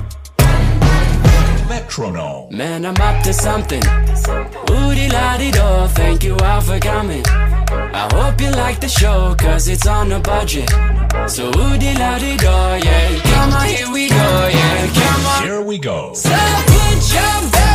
Metronome. 1.67 2.55
Man, 2.55 2.85
I'm 2.85 2.95
up 3.01 3.23
to 3.23 3.33
something. 3.33 3.81
Woody 4.69 5.09
la 5.09 5.38
di 5.38 5.51
do, 5.51 5.88
thank 5.89 6.23
you 6.23 6.38
all 6.38 6.62
for 6.62 6.79
coming. 6.79 7.23
I 7.27 8.09
hope 8.13 8.39
you 8.39 8.51
like 8.51 8.79
the 8.79 8.88
show, 8.88 9.35
cause 9.38 9.67
it's 9.67 9.88
on 9.88 10.12
a 10.12 10.19
budget. 10.19 10.69
So 11.27 11.50
woody 11.55 11.93
la 11.96 12.17
di 12.20 12.36
do, 12.38 12.75
yeah. 12.84 13.20
Come 13.24 13.53
on, 13.53 13.65
here 13.67 13.89
we 13.91 14.10
go, 14.10 14.15
yeah. 14.51 14.88
Come 14.93 15.25
on. 15.25 15.43
Here 15.43 15.62
we 15.62 15.77
go. 15.77 16.13
So 16.13 16.29
put 16.29 17.13
your 17.15 17.38
best 17.51 17.73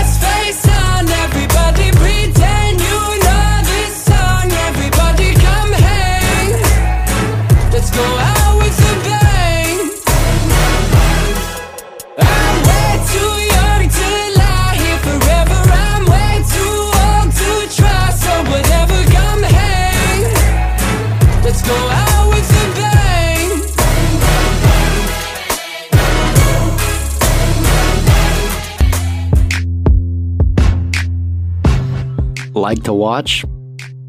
to 32.89 32.95
watch? 32.95 33.45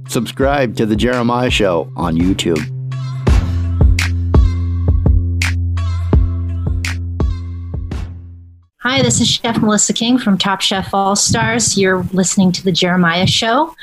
Subscribe 0.07 0.75
to 0.77 0.85
The 0.85 0.95
Jeremiah 0.95 1.49
Show 1.49 1.91
on 1.95 2.15
YouTube. 2.15 2.59
Hi, 8.81 9.01
this 9.01 9.19
is 9.19 9.27
Chef 9.27 9.61
Melissa 9.61 9.93
King 9.93 10.17
from 10.17 10.37
Top 10.37 10.61
Chef 10.61 10.93
All 10.93 11.15
Stars. 11.15 11.77
You're 11.77 12.03
listening 12.13 12.53
to 12.53 12.63
The 12.63 12.71
Jeremiah 12.71 13.27
Show. 13.27 13.75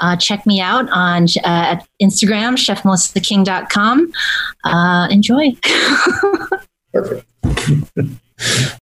Uh, 0.00 0.16
check 0.16 0.44
me 0.44 0.60
out 0.60 0.90
on 0.90 1.24
uh, 1.44 1.76
at 1.78 1.88
Instagram, 2.02 2.58
chefmelissaking.com. 2.58 4.12
Uh, 4.64 5.08
enjoy. 5.10 5.56
Perfect. 6.92 7.26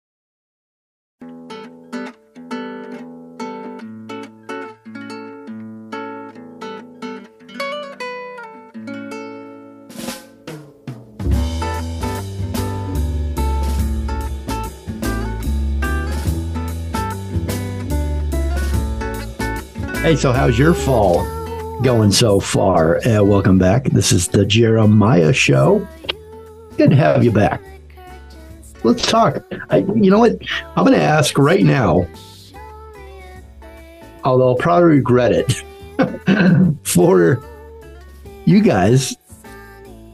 Hey, 20.06 20.14
so 20.14 20.30
how's 20.30 20.56
your 20.56 20.72
fall 20.72 21.24
going 21.82 22.12
so 22.12 22.38
far? 22.38 23.04
Uh, 23.04 23.24
welcome 23.24 23.58
back. 23.58 23.86
This 23.86 24.12
is 24.12 24.28
the 24.28 24.46
Jeremiah 24.46 25.32
Show. 25.32 25.84
Good 26.76 26.90
to 26.90 26.96
have 26.96 27.24
you 27.24 27.32
back. 27.32 27.60
Let's 28.84 29.04
talk. 29.04 29.42
I, 29.68 29.78
you 29.78 30.08
know 30.12 30.20
what? 30.20 30.38
I'm 30.76 30.84
going 30.84 30.96
to 30.96 31.02
ask 31.04 31.36
right 31.36 31.64
now, 31.64 32.06
although 34.22 34.50
I'll 34.50 34.54
probably 34.54 34.90
regret 34.90 35.32
it, 35.32 36.76
for 36.84 37.42
you 38.44 38.60
guys 38.60 39.16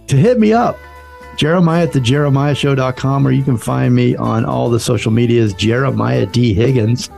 to 0.06 0.16
hit 0.16 0.40
me 0.40 0.54
up. 0.54 0.78
Jeremiah 1.36 1.82
at 1.82 1.92
the 1.92 2.00
jeremiahshow.com, 2.00 3.26
or 3.26 3.30
you 3.30 3.42
can 3.42 3.58
find 3.58 3.94
me 3.94 4.16
on 4.16 4.46
all 4.46 4.70
the 4.70 4.80
social 4.80 5.12
medias, 5.12 5.52
Jeremiah 5.52 6.24
D. 6.24 6.54
Higgins. 6.54 7.10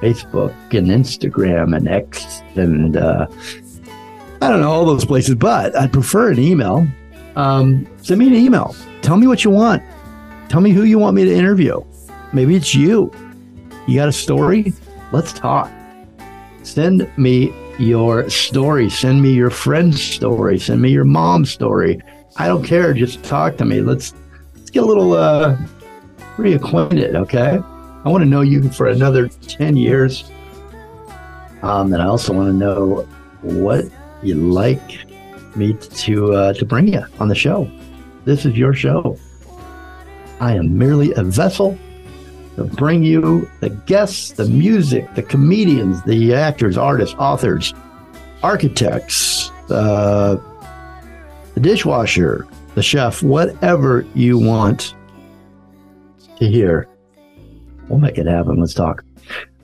Facebook 0.00 0.54
and 0.72 0.88
Instagram 0.88 1.76
and 1.76 1.88
X 1.88 2.42
and 2.56 2.96
uh, 2.96 3.26
I 4.42 4.48
don't 4.48 4.60
know 4.60 4.70
all 4.70 4.86
those 4.86 5.04
places, 5.04 5.34
but 5.34 5.76
I'd 5.76 5.92
prefer 5.92 6.30
an 6.30 6.38
email. 6.38 6.86
Um, 7.36 7.86
send 8.02 8.18
me 8.20 8.26
an 8.28 8.34
email. 8.34 8.74
Tell 9.02 9.16
me 9.16 9.26
what 9.26 9.44
you 9.44 9.50
want. 9.50 9.82
Tell 10.48 10.60
me 10.60 10.70
who 10.70 10.84
you 10.84 10.98
want 10.98 11.14
me 11.14 11.24
to 11.24 11.34
interview. 11.34 11.82
Maybe 12.32 12.56
it's 12.56 12.74
you. 12.74 13.12
You 13.86 13.96
got 13.96 14.08
a 14.08 14.12
story? 14.12 14.72
Let's 15.12 15.32
talk. 15.32 15.70
Send 16.62 17.10
me 17.18 17.52
your 17.78 18.28
story. 18.30 18.88
Send 18.88 19.22
me 19.22 19.32
your 19.32 19.50
friend's 19.50 20.02
story. 20.02 20.58
Send 20.58 20.80
me 20.80 20.90
your 20.90 21.04
mom's 21.04 21.50
story. 21.50 22.00
I 22.36 22.46
don't 22.46 22.64
care. 22.64 22.94
Just 22.94 23.22
talk 23.24 23.56
to 23.58 23.64
me. 23.64 23.80
Let's 23.80 24.14
let's 24.54 24.70
get 24.70 24.82
a 24.82 24.86
little 24.86 25.12
uh, 25.12 25.56
reacquainted. 26.36 27.14
Okay. 27.14 27.58
I 28.02 28.08
want 28.08 28.22
to 28.22 28.28
know 28.28 28.40
you 28.40 28.70
for 28.70 28.88
another 28.88 29.28
10 29.28 29.76
years. 29.76 30.30
Um, 31.62 31.92
and 31.92 32.02
I 32.02 32.06
also 32.06 32.32
want 32.32 32.48
to 32.48 32.54
know 32.54 33.06
what 33.42 33.84
you'd 34.22 34.38
like 34.38 35.06
me 35.54 35.74
to 35.74 36.32
uh, 36.32 36.52
to 36.54 36.64
bring 36.64 36.88
you 36.88 37.02
on 37.18 37.28
the 37.28 37.34
show. 37.34 37.70
This 38.24 38.46
is 38.46 38.56
your 38.56 38.72
show. 38.72 39.18
I 40.40 40.54
am 40.54 40.78
merely 40.78 41.12
a 41.14 41.22
vessel 41.22 41.76
to 42.56 42.64
bring 42.64 43.02
you 43.02 43.50
the 43.60 43.68
guests, 43.68 44.32
the 44.32 44.46
music, 44.46 45.14
the 45.14 45.22
comedians, 45.22 46.02
the 46.04 46.32
actors, 46.32 46.78
artists, 46.78 47.14
authors, 47.18 47.74
architects, 48.42 49.50
uh, 49.68 50.36
the 51.52 51.60
dishwasher, 51.60 52.46
the 52.74 52.82
chef, 52.82 53.22
whatever 53.22 54.06
you 54.14 54.38
want 54.38 54.94
to 56.38 56.46
hear 56.46 56.88
we'll 57.90 57.98
make 57.98 58.16
it 58.16 58.26
happen. 58.26 58.60
Let's 58.60 58.74
talk. 58.74 59.04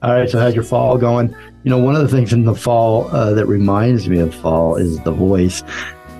All 0.02 0.12
right. 0.12 0.28
So, 0.28 0.38
how's 0.38 0.54
your 0.54 0.64
fall 0.64 0.98
going? 0.98 1.34
You 1.64 1.70
know, 1.70 1.78
one 1.78 1.96
of 1.96 2.02
the 2.02 2.08
things 2.08 2.32
in 2.32 2.44
the 2.44 2.54
fall 2.54 3.08
uh, 3.08 3.32
that 3.34 3.46
reminds 3.46 4.08
me 4.08 4.18
of 4.18 4.34
fall 4.34 4.76
is 4.76 5.00
the 5.00 5.12
voice. 5.12 5.62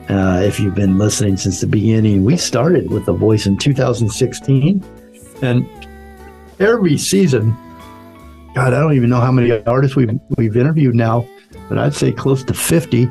Uh, 0.09 0.41
if 0.45 0.61
you've 0.61 0.75
been 0.75 0.99
listening 0.99 1.37
since 1.37 1.61
the 1.61 1.67
beginning, 1.67 2.25
we 2.25 2.37
started 2.37 2.91
with 2.91 3.07
the 3.07 3.13
voice 3.13 3.45
in 3.45 3.59
2016, 3.59 4.85
and 5.43 5.69
every 6.61 6.97
season, 6.97 7.57
God, 8.55 8.73
I 8.73 8.81
don't 8.81 8.95
even 8.95 9.11
know 9.11 9.21
how 9.21 9.33
many 9.33 9.53
artists 9.67 9.97
we've 9.97 10.11
we've 10.39 10.57
interviewed 10.57 10.95
now, 10.95 11.29
but 11.69 11.77
I'd 11.77 11.95
say 11.95 12.13
close 12.13 12.45
to 12.45 12.55
50 12.55 13.09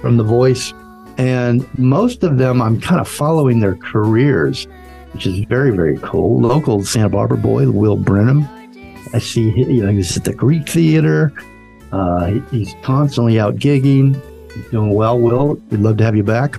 from 0.00 0.16
the 0.16 0.24
voice, 0.24 0.74
and 1.16 1.66
most 1.78 2.24
of 2.24 2.38
them 2.38 2.60
I'm 2.60 2.80
kind 2.80 3.00
of 3.00 3.08
following 3.08 3.60
their 3.60 3.76
careers 3.76 4.66
which 5.12 5.26
is 5.26 5.44
very, 5.46 5.70
very 5.70 5.98
cool. 5.98 6.40
Local 6.40 6.84
Santa 6.84 7.08
Barbara 7.08 7.38
boy, 7.38 7.70
Will 7.70 7.96
Brenham. 7.96 8.48
I 9.12 9.18
see, 9.18 9.50
you 9.50 9.84
know, 9.84 9.92
he's 9.92 10.16
at 10.16 10.24
the 10.24 10.32
Greek 10.32 10.68
Theater. 10.68 11.32
Uh, 11.92 12.40
he's 12.50 12.74
constantly 12.82 13.38
out 13.38 13.56
gigging, 13.56 14.20
doing 14.70 14.94
well. 14.94 15.18
Will, 15.18 15.54
we'd 15.70 15.80
love 15.80 15.98
to 15.98 16.04
have 16.04 16.16
you 16.16 16.22
back. 16.22 16.58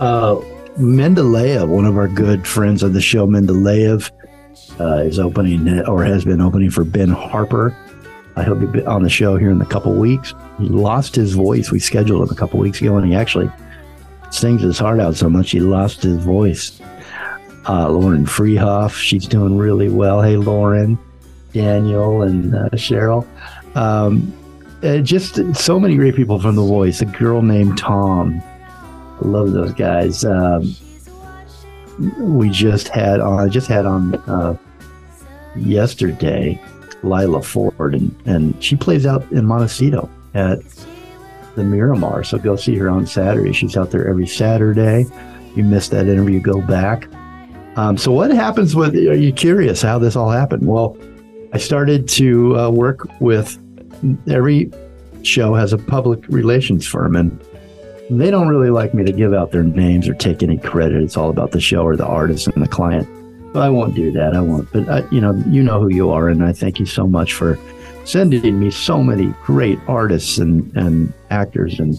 Uh, 0.00 0.36
Mendeleev, 0.78 1.68
one 1.68 1.84
of 1.84 1.96
our 1.96 2.08
good 2.08 2.46
friends 2.46 2.82
on 2.82 2.92
the 2.92 3.00
show, 3.00 3.26
Mendeleev, 3.26 4.10
uh, 4.80 5.02
is 5.02 5.18
opening 5.18 5.80
or 5.86 6.04
has 6.04 6.24
been 6.24 6.40
opening 6.40 6.70
for 6.70 6.84
Ben 6.84 7.08
Harper. 7.08 7.76
I 8.36 8.42
hope 8.42 8.60
he'll 8.60 8.70
be 8.70 8.84
on 8.84 9.02
the 9.02 9.08
show 9.08 9.36
here 9.36 9.50
in 9.50 9.60
a 9.62 9.66
couple 9.66 9.92
weeks. 9.94 10.34
He 10.58 10.68
lost 10.68 11.14
his 11.14 11.32
voice. 11.32 11.70
We 11.70 11.78
scheduled 11.78 12.22
him 12.22 12.34
a 12.34 12.38
couple 12.38 12.58
weeks 12.60 12.80
ago, 12.80 12.96
and 12.96 13.06
he 13.06 13.14
actually 13.14 13.50
sings 14.30 14.60
his 14.60 14.78
heart 14.78 15.00
out 15.00 15.16
so 15.16 15.30
much 15.30 15.52
he 15.52 15.60
lost 15.60 16.02
his 16.02 16.22
voice 16.22 16.80
uh, 17.68 17.88
Lauren 17.88 18.26
Freehoff. 18.26 18.94
She's 18.94 19.26
doing 19.26 19.56
really 19.56 19.88
well. 19.88 20.22
Hey, 20.22 20.36
Lauren, 20.36 20.98
Daniel, 21.52 22.22
and 22.22 22.54
uh, 22.54 22.68
Cheryl. 22.70 23.26
Um, 23.76 24.32
uh, 24.82 24.98
just 24.98 25.40
so 25.54 25.80
many 25.80 25.96
great 25.96 26.14
people 26.14 26.38
from 26.40 26.56
The 26.56 26.62
Voice. 26.62 27.00
A 27.00 27.06
girl 27.06 27.42
named 27.42 27.78
Tom. 27.78 28.42
Love 29.20 29.52
those 29.52 29.72
guys. 29.72 30.24
Um, 30.24 30.74
we 32.18 32.50
just 32.50 32.88
had 32.88 33.20
on. 33.20 33.50
just 33.50 33.68
had 33.68 33.86
on 33.86 34.14
uh, 34.14 34.56
yesterday. 35.56 36.60
Lila 37.02 37.42
Ford, 37.42 37.94
and, 37.94 38.14
and 38.26 38.62
she 38.62 38.74
plays 38.74 39.06
out 39.06 39.30
in 39.30 39.46
Montecito 39.46 40.10
at 40.34 40.58
the 41.54 41.64
Miramar. 41.64 42.24
So 42.24 42.38
go 42.38 42.56
see 42.56 42.76
her 42.76 42.88
on 42.88 43.06
Saturday. 43.06 43.52
She's 43.52 43.76
out 43.76 43.90
there 43.90 44.08
every 44.08 44.26
Saturday. 44.26 45.06
You 45.54 45.64
missed 45.64 45.90
that 45.92 46.08
interview, 46.08 46.40
go 46.40 46.60
back. 46.60 47.08
Um, 47.76 47.98
so, 47.98 48.10
what 48.10 48.30
happens 48.30 48.74
with? 48.74 48.94
Are 48.96 49.14
you 49.14 49.32
curious 49.32 49.82
how 49.82 49.98
this 49.98 50.16
all 50.16 50.30
happened? 50.30 50.66
Well, 50.66 50.96
I 51.52 51.58
started 51.58 52.08
to 52.10 52.58
uh, 52.58 52.70
work 52.70 53.06
with 53.20 53.58
every 54.28 54.70
show 55.22 55.54
has 55.54 55.72
a 55.72 55.78
public 55.78 56.26
relations 56.28 56.86
firm, 56.86 57.16
and 57.16 57.38
they 58.10 58.30
don't 58.30 58.48
really 58.48 58.70
like 58.70 58.94
me 58.94 59.04
to 59.04 59.12
give 59.12 59.34
out 59.34 59.52
their 59.52 59.62
names 59.62 60.08
or 60.08 60.14
take 60.14 60.42
any 60.42 60.56
credit. 60.56 61.02
It's 61.02 61.18
all 61.18 61.28
about 61.28 61.50
the 61.50 61.60
show 61.60 61.82
or 61.82 61.96
the 61.96 62.06
artist 62.06 62.46
and 62.46 62.62
the 62.62 62.68
client. 62.68 63.06
So 63.52 63.60
I 63.60 63.68
won't 63.68 63.94
do 63.94 64.10
that. 64.12 64.34
I 64.34 64.40
won't. 64.40 64.72
But 64.72 64.88
I, 64.88 65.00
uh, 65.00 65.08
you 65.10 65.20
know, 65.20 65.34
you 65.46 65.62
know 65.62 65.78
who 65.78 65.88
you 65.88 66.10
are, 66.10 66.30
and 66.30 66.42
I 66.42 66.52
thank 66.52 66.80
you 66.80 66.86
so 66.86 67.06
much 67.06 67.34
for 67.34 67.58
sending 68.04 68.58
me 68.58 68.70
so 68.70 69.02
many 69.02 69.34
great 69.44 69.78
artists 69.86 70.38
and 70.38 70.74
and 70.78 71.12
actors 71.28 71.78
and 71.78 71.98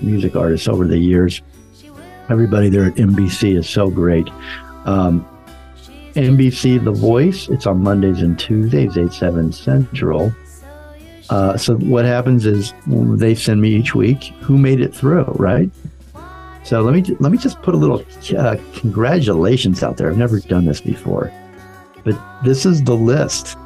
music 0.00 0.34
artists 0.34 0.66
over 0.66 0.86
the 0.86 0.98
years. 0.98 1.42
Everybody 2.30 2.70
there 2.70 2.84
at 2.84 2.94
NBC 2.94 3.58
is 3.58 3.68
so 3.68 3.90
great. 3.90 4.28
Um, 4.84 5.26
NBC 6.14 6.82
The 6.84 6.90
Voice, 6.90 7.48
it's 7.48 7.66
on 7.66 7.82
Mondays 7.82 8.20
and 8.20 8.38
Tuesdays, 8.38 8.98
8, 8.98 9.12
7 9.12 9.52
Central. 9.52 10.34
Uh, 11.30 11.56
so 11.56 11.76
what 11.76 12.04
happens 12.04 12.44
is 12.44 12.74
they 12.86 13.34
send 13.34 13.60
me 13.60 13.70
each 13.70 13.94
week 13.94 14.24
who 14.40 14.58
made 14.58 14.80
it 14.80 14.92
through, 14.92 15.24
right? 15.38 15.70
So 16.64 16.82
let 16.82 16.94
me 16.94 17.16
let 17.20 17.32
me 17.32 17.38
just 17.38 17.62
put 17.62 17.74
a 17.74 17.76
little 17.76 18.04
uh, 18.36 18.56
congratulations 18.74 19.82
out 19.82 19.96
there. 19.96 20.10
I've 20.10 20.18
never 20.18 20.40
done 20.40 20.66
this 20.66 20.80
before, 20.80 21.32
but 22.04 22.20
this 22.44 22.66
is 22.66 22.82
the 22.82 22.96
list 22.96 23.56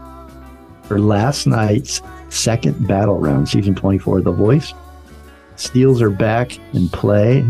for 0.85 1.01
last 1.01 1.47
night's 1.47 2.03
second 2.29 2.87
battle 2.87 3.19
round, 3.19 3.49
season 3.49 3.75
24 3.75 4.19
of 4.19 4.25
The 4.25 4.33
Voice. 4.33 4.75
Steals 5.57 6.03
are 6.03 6.11
back 6.11 6.59
in 6.75 6.89
play. 6.89 7.45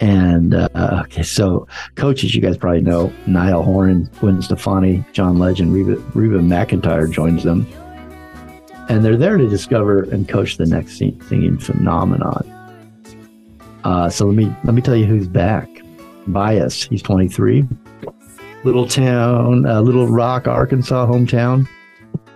And 0.00 0.54
uh, 0.54 1.02
okay, 1.04 1.22
so 1.22 1.68
coaches, 1.94 2.34
you 2.34 2.40
guys 2.40 2.56
probably 2.56 2.80
know 2.80 3.12
Niall 3.26 3.62
Horan, 3.62 4.10
Gwen 4.18 4.42
Stefani, 4.42 5.04
John 5.12 5.38
Legend, 5.38 5.72
Reba, 5.72 5.96
Reba 6.14 6.38
McEntire 6.38 7.10
joins 7.10 7.44
them. 7.44 7.66
And 8.88 9.04
they're 9.04 9.16
there 9.16 9.38
to 9.38 9.48
discover 9.48 10.02
and 10.02 10.28
coach 10.28 10.56
the 10.56 10.66
next 10.66 10.98
singing 10.98 11.58
phenomenon. 11.58 12.50
Uh, 13.84 14.10
so 14.10 14.26
let 14.26 14.34
me 14.34 14.54
let 14.64 14.74
me 14.74 14.82
tell 14.82 14.96
you 14.96 15.06
who's 15.06 15.28
back. 15.28 15.68
Bias, 16.26 16.84
he's 16.84 17.02
23. 17.02 17.66
Little 18.64 18.88
town, 18.88 19.66
uh, 19.66 19.80
Little 19.80 20.08
Rock, 20.08 20.48
Arkansas, 20.48 21.06
hometown. 21.06 21.68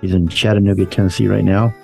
He's 0.00 0.12
in 0.12 0.28
Chattanooga, 0.28 0.86
Tennessee 0.86 1.26
right 1.26 1.44
now. 1.44 1.74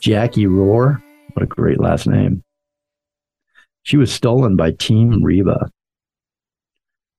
Jackie 0.00 0.46
Rohr, 0.46 1.02
what 1.32 1.42
a 1.42 1.46
great 1.46 1.80
last 1.80 2.06
name. 2.06 2.42
She 3.84 3.96
was 3.96 4.12
stolen 4.12 4.56
by 4.56 4.72
Team 4.72 5.22
Reba. 5.22 5.70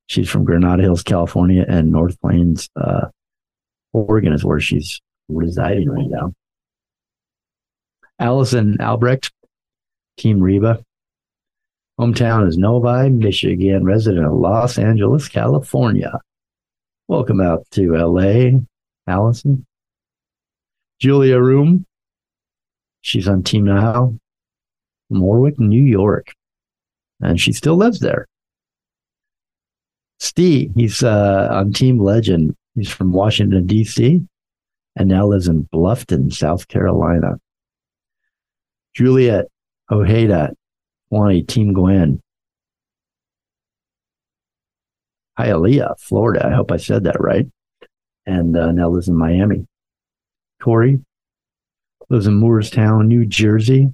She's 0.07 0.29
from 0.29 0.45
Granada 0.45 0.83
Hills, 0.83 1.03
California, 1.03 1.65
and 1.67 1.91
North 1.91 2.19
Plains, 2.21 2.69
uh, 2.75 3.07
Oregon 3.93 4.33
is 4.33 4.43
where 4.43 4.59
she's 4.59 5.01
residing 5.29 5.89
right 5.89 6.09
now. 6.09 6.33
Allison 8.19 8.79
Albrecht, 8.81 9.31
Team 10.17 10.39
Reba. 10.39 10.83
Hometown 11.99 12.47
is 12.47 12.57
Novi, 12.57 13.09
Michigan, 13.09 13.85
resident 13.85 14.25
of 14.25 14.33
Los 14.33 14.79
Angeles, 14.79 15.27
California. 15.27 16.19
Welcome 17.07 17.39
out 17.39 17.65
to 17.71 17.95
LA, 17.95 18.59
Allison. 19.07 19.65
Julia 20.99 21.37
Roome. 21.37 21.85
She's 23.01 23.27
on 23.27 23.43
Team 23.43 23.65
Niall. 23.65 24.17
Warwick, 25.09 25.59
New 25.59 25.83
York. 25.83 26.33
And 27.23 27.39
she 27.39 27.53
still 27.53 27.75
lives 27.77 27.99
there. 27.99 28.27
Steve, 30.19 30.71
he's 30.75 31.03
uh, 31.03 31.49
on 31.51 31.73
Team 31.73 31.99
Legend. 31.99 32.55
He's 32.75 32.89
from 32.89 33.11
Washington, 33.11 33.65
D.C., 33.65 34.21
and 34.95 35.09
now 35.09 35.25
lives 35.25 35.47
in 35.47 35.67
Bluffton, 35.73 36.31
South 36.33 36.67
Carolina. 36.67 37.39
Juliet 38.93 39.45
Ojeda, 39.91 40.53
20, 41.09 41.43
Team 41.43 41.73
Gwen. 41.73 42.21
Hialeah, 45.39 45.99
Florida. 45.99 46.45
I 46.47 46.53
hope 46.53 46.71
I 46.71 46.77
said 46.77 47.05
that 47.05 47.19
right. 47.19 47.47
And 48.25 48.55
uh, 48.55 48.71
now 48.71 48.89
lives 48.89 49.07
in 49.07 49.15
Miami. 49.15 49.65
Corey 50.61 50.99
lives 52.09 52.27
in 52.27 52.39
Moorestown, 52.39 53.07
New 53.07 53.25
Jersey. 53.25 53.93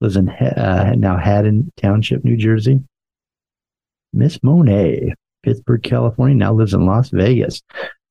Lives 0.00 0.16
in 0.16 0.28
uh, 0.28 0.94
now 0.96 1.16
Haddon 1.16 1.72
Township, 1.76 2.24
New 2.24 2.36
Jersey. 2.36 2.80
Miss 4.12 4.42
Monet, 4.42 5.14
Pittsburgh, 5.42 5.82
California, 5.82 6.36
now 6.36 6.52
lives 6.52 6.74
in 6.74 6.86
Las 6.86 7.10
Vegas. 7.10 7.62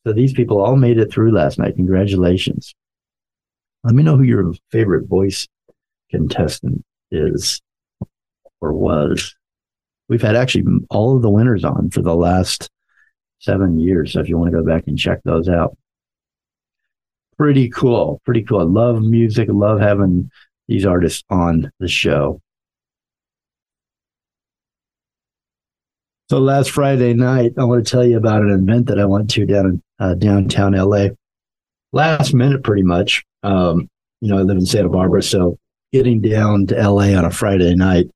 So 0.05 0.13
these 0.13 0.33
people 0.33 0.61
all 0.61 0.75
made 0.75 0.99
it 0.99 1.11
through 1.11 1.31
last 1.31 1.57
night. 1.57 1.75
Congratulations. 1.75 2.73
Let 3.83 3.95
me 3.95 4.03
know 4.03 4.17
who 4.17 4.23
your 4.23 4.53
favorite 4.71 5.07
voice 5.07 5.47
contestant 6.11 6.83
is 7.11 7.61
or 8.61 8.73
was. 8.73 9.35
We've 10.07 10.21
had 10.21 10.35
actually 10.35 10.65
all 10.89 11.15
of 11.15 11.21
the 11.21 11.29
winners 11.29 11.63
on 11.63 11.89
for 11.89 12.01
the 12.01 12.15
last 12.15 12.69
seven 13.39 13.79
years. 13.79 14.13
So 14.13 14.19
if 14.19 14.29
you 14.29 14.37
want 14.37 14.51
to 14.51 14.57
go 14.57 14.65
back 14.65 14.83
and 14.87 14.97
check 14.97 15.21
those 15.23 15.49
out, 15.49 15.75
pretty 17.37 17.69
cool. 17.69 18.21
Pretty 18.25 18.43
cool. 18.43 18.59
I 18.59 18.63
love 18.63 19.01
music. 19.01 19.49
I 19.49 19.53
love 19.53 19.79
having 19.79 20.29
these 20.67 20.85
artists 20.85 21.23
on 21.29 21.71
the 21.79 21.87
show. 21.87 22.41
So 26.29 26.39
last 26.39 26.71
Friday 26.71 27.13
night, 27.13 27.53
I 27.57 27.63
want 27.65 27.85
to 27.85 27.91
tell 27.91 28.05
you 28.05 28.17
about 28.17 28.41
an 28.41 28.49
event 28.49 28.87
that 28.87 28.99
I 28.99 29.05
went 29.05 29.29
to 29.31 29.45
down 29.45 29.65
in 29.65 29.83
uh, 29.99 30.15
downtown 30.15 30.73
LA. 30.73 31.09
Last 31.93 32.33
minute, 32.33 32.63
pretty 32.63 32.81
much. 32.81 33.23
Um, 33.43 33.87
you 34.21 34.29
know, 34.29 34.39
I 34.39 34.41
live 34.41 34.57
in 34.57 34.65
Santa 34.65 34.89
Barbara, 34.89 35.21
so 35.21 35.57
getting 35.93 36.21
down 36.21 36.65
to 36.67 36.75
LA 36.75 37.15
on 37.15 37.25
a 37.25 37.31
Friday 37.31 37.75
night 37.75 38.07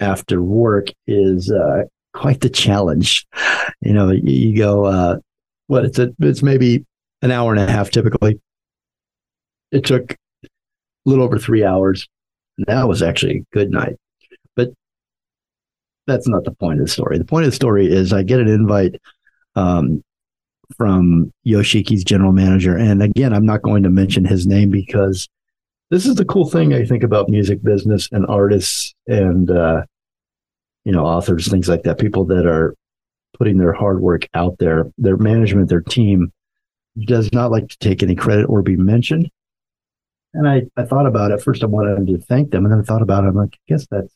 after 0.00 0.42
work 0.42 0.88
is 1.06 1.50
uh, 1.50 1.84
quite 2.12 2.40
the 2.40 2.50
challenge. 2.50 3.26
You 3.80 3.92
know, 3.92 4.10
you, 4.10 4.22
you 4.24 4.56
go, 4.56 4.84
uh, 4.84 5.16
what 5.68 5.84
it's 5.84 5.98
a, 5.98 6.12
it's 6.18 6.42
maybe 6.42 6.84
an 7.22 7.30
hour 7.30 7.52
and 7.52 7.60
a 7.60 7.70
half 7.70 7.90
typically. 7.90 8.40
It 9.70 9.84
took 9.84 10.16
a 11.06 11.08
little 11.08 11.24
over 11.24 11.38
three 11.38 11.64
hours. 11.64 12.08
That 12.66 12.88
was 12.88 13.02
actually 13.02 13.38
a 13.38 13.54
good 13.54 13.70
night 13.70 13.96
But 14.54 14.70
that's 16.06 16.26
not 16.26 16.44
the 16.44 16.52
point 16.52 16.80
of 16.80 16.86
the 16.86 16.92
story. 16.92 17.18
The 17.18 17.24
point 17.24 17.44
of 17.44 17.52
the 17.52 17.56
story 17.56 17.86
is 17.92 18.12
I 18.12 18.22
get 18.22 18.40
an 18.40 18.48
invite 18.48 19.00
um, 19.54 20.02
from 20.76 21.32
Yoshiki's 21.46 22.04
general 22.04 22.32
manager. 22.32 22.76
And 22.76 23.02
again, 23.02 23.32
I'm 23.32 23.46
not 23.46 23.62
going 23.62 23.82
to 23.84 23.90
mention 23.90 24.24
his 24.24 24.46
name 24.46 24.70
because 24.70 25.28
this 25.90 26.06
is 26.06 26.16
the 26.16 26.24
cool 26.24 26.48
thing 26.48 26.74
I 26.74 26.84
think 26.84 27.02
about 27.02 27.28
music 27.28 27.62
business 27.62 28.08
and 28.10 28.26
artists 28.26 28.94
and, 29.06 29.50
uh, 29.50 29.82
you 30.84 30.92
know, 30.92 31.04
authors, 31.04 31.48
things 31.48 31.68
like 31.68 31.82
that, 31.84 31.98
people 31.98 32.24
that 32.26 32.46
are 32.46 32.74
putting 33.38 33.58
their 33.58 33.72
hard 33.72 34.00
work 34.00 34.28
out 34.34 34.58
there, 34.58 34.90
their 34.98 35.16
management, 35.16 35.68
their 35.68 35.80
team 35.80 36.32
does 37.06 37.32
not 37.32 37.50
like 37.50 37.68
to 37.68 37.78
take 37.78 38.02
any 38.02 38.14
credit 38.14 38.44
or 38.44 38.62
be 38.62 38.76
mentioned. 38.76 39.30
And 40.36 40.48
I, 40.48 40.62
I 40.76 40.84
thought 40.84 41.06
about 41.06 41.30
it. 41.30 41.42
First, 41.42 41.62
I 41.62 41.66
wanted 41.66 42.06
to 42.06 42.18
thank 42.18 42.50
them. 42.50 42.64
And 42.64 42.72
then 42.72 42.80
I 42.80 42.82
thought 42.82 43.02
about 43.02 43.24
it. 43.24 43.28
I'm 43.28 43.34
like, 43.34 43.54
I 43.54 43.72
guess 43.72 43.86
that's 43.90 44.12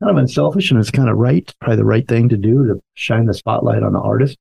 kind 0.00 0.10
of 0.10 0.16
unselfish 0.16 0.70
and 0.70 0.78
it's 0.78 0.90
kind 0.90 1.08
of 1.08 1.16
right, 1.16 1.52
probably 1.60 1.76
the 1.76 1.84
right 1.84 2.06
thing 2.06 2.28
to 2.28 2.36
do 2.36 2.66
to 2.66 2.80
shine 2.94 3.26
the 3.26 3.34
spotlight 3.34 3.82
on 3.82 3.92
the 3.92 4.00
artist. 4.00 4.36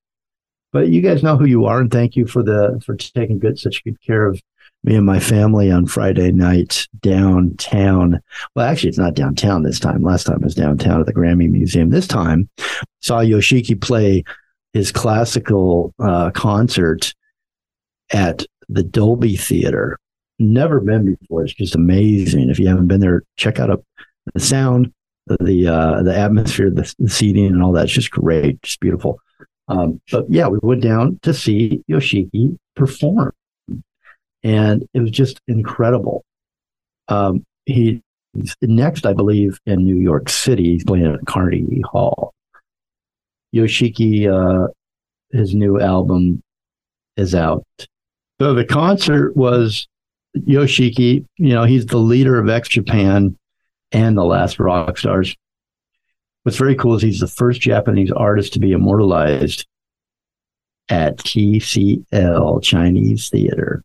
But 0.73 0.89
you 0.89 1.01
guys 1.01 1.23
know 1.23 1.37
who 1.37 1.45
you 1.45 1.65
are, 1.65 1.79
and 1.79 1.89
thank 1.89 2.15
you 2.15 2.27
for 2.27 2.43
the 2.43 2.79
for 2.85 2.95
taking 2.95 3.39
good 3.39 3.57
such 3.57 3.83
good 3.85 3.99
care 4.01 4.27
of 4.27 4.41
me 4.83 4.95
and 4.95 5.05
my 5.05 5.19
family 5.19 5.71
on 5.71 5.85
Friday 5.85 6.31
night 6.31 6.87
downtown. 7.01 8.21
Well, 8.53 8.67
actually, 8.67 8.89
it's 8.89 8.97
not 8.97 9.15
downtown 9.15 9.63
this 9.63 9.79
time. 9.79 10.03
Last 10.03 10.25
time 10.25 10.37
it 10.37 10.43
was 10.43 10.55
downtown 10.55 10.99
at 10.99 11.05
the 11.05 11.13
Grammy 11.13 11.49
Museum. 11.49 11.89
This 11.89 12.07
time, 12.07 12.49
saw 13.01 13.19
Yoshiki 13.19 13.79
play 13.79 14.23
his 14.73 14.91
classical 14.91 15.93
uh, 15.99 16.31
concert 16.31 17.13
at 18.11 18.45
the 18.69 18.83
Dolby 18.83 19.37
Theater. 19.37 19.97
Never 20.39 20.79
been 20.79 21.15
before. 21.15 21.43
It's 21.43 21.53
just 21.53 21.75
amazing. 21.75 22.49
If 22.49 22.59
you 22.59 22.67
haven't 22.67 22.87
been 22.87 22.99
there, 22.99 23.23
check 23.37 23.59
out 23.59 23.71
a, 23.71 23.79
the 24.33 24.39
sound, 24.39 24.93
the 25.25 25.67
uh, 25.67 26.03
the 26.03 26.15
atmosphere, 26.15 26.69
the, 26.69 26.93
the, 26.99 27.09
seating, 27.09 27.47
and 27.47 27.63
all 27.63 27.71
that. 27.73 27.85
It's 27.85 27.93
just 27.93 28.11
great, 28.11 28.61
just 28.61 28.79
beautiful. 28.79 29.19
Um, 29.67 29.99
but 30.11 30.25
yeah, 30.29 30.47
we 30.47 30.59
went 30.61 30.81
down 30.81 31.19
to 31.23 31.33
see 31.33 31.83
Yoshiki 31.89 32.57
perform, 32.75 33.33
and 34.43 34.87
it 34.93 34.99
was 34.99 35.11
just 35.11 35.41
incredible. 35.47 36.23
Um, 37.07 37.43
he 37.65 38.01
next, 38.61 39.05
I 39.05 39.13
believe, 39.13 39.59
in 39.65 39.83
New 39.83 39.97
York 39.97 40.29
City. 40.29 40.73
He's 40.73 40.83
playing 40.83 41.07
at 41.07 41.25
Carnegie 41.25 41.81
Hall. 41.81 42.33
Yoshiki, 43.55 44.27
uh, 44.27 44.67
his 45.31 45.55
new 45.55 45.79
album 45.79 46.41
is 47.15 47.33
out. 47.33 47.65
So 48.39 48.53
the 48.53 48.65
concert 48.65 49.35
was 49.35 49.87
Yoshiki. 50.45 51.25
You 51.37 51.53
know, 51.53 51.63
he's 51.63 51.85
the 51.85 51.97
leader 51.97 52.39
of 52.39 52.49
X 52.49 52.69
Japan 52.69 53.37
and 53.91 54.17
the 54.17 54.23
last 54.23 54.59
rock 54.59 54.97
stars. 54.97 55.35
What's 56.43 56.57
very 56.57 56.75
cool 56.75 56.95
is 56.95 57.01
he's 57.01 57.19
the 57.19 57.27
first 57.27 57.61
Japanese 57.61 58.11
artist 58.11 58.53
to 58.53 58.59
be 58.59 58.71
immortalized 58.71 59.65
at 60.89 61.17
TCL 61.17 62.63
Chinese 62.63 63.29
Theater. 63.29 63.83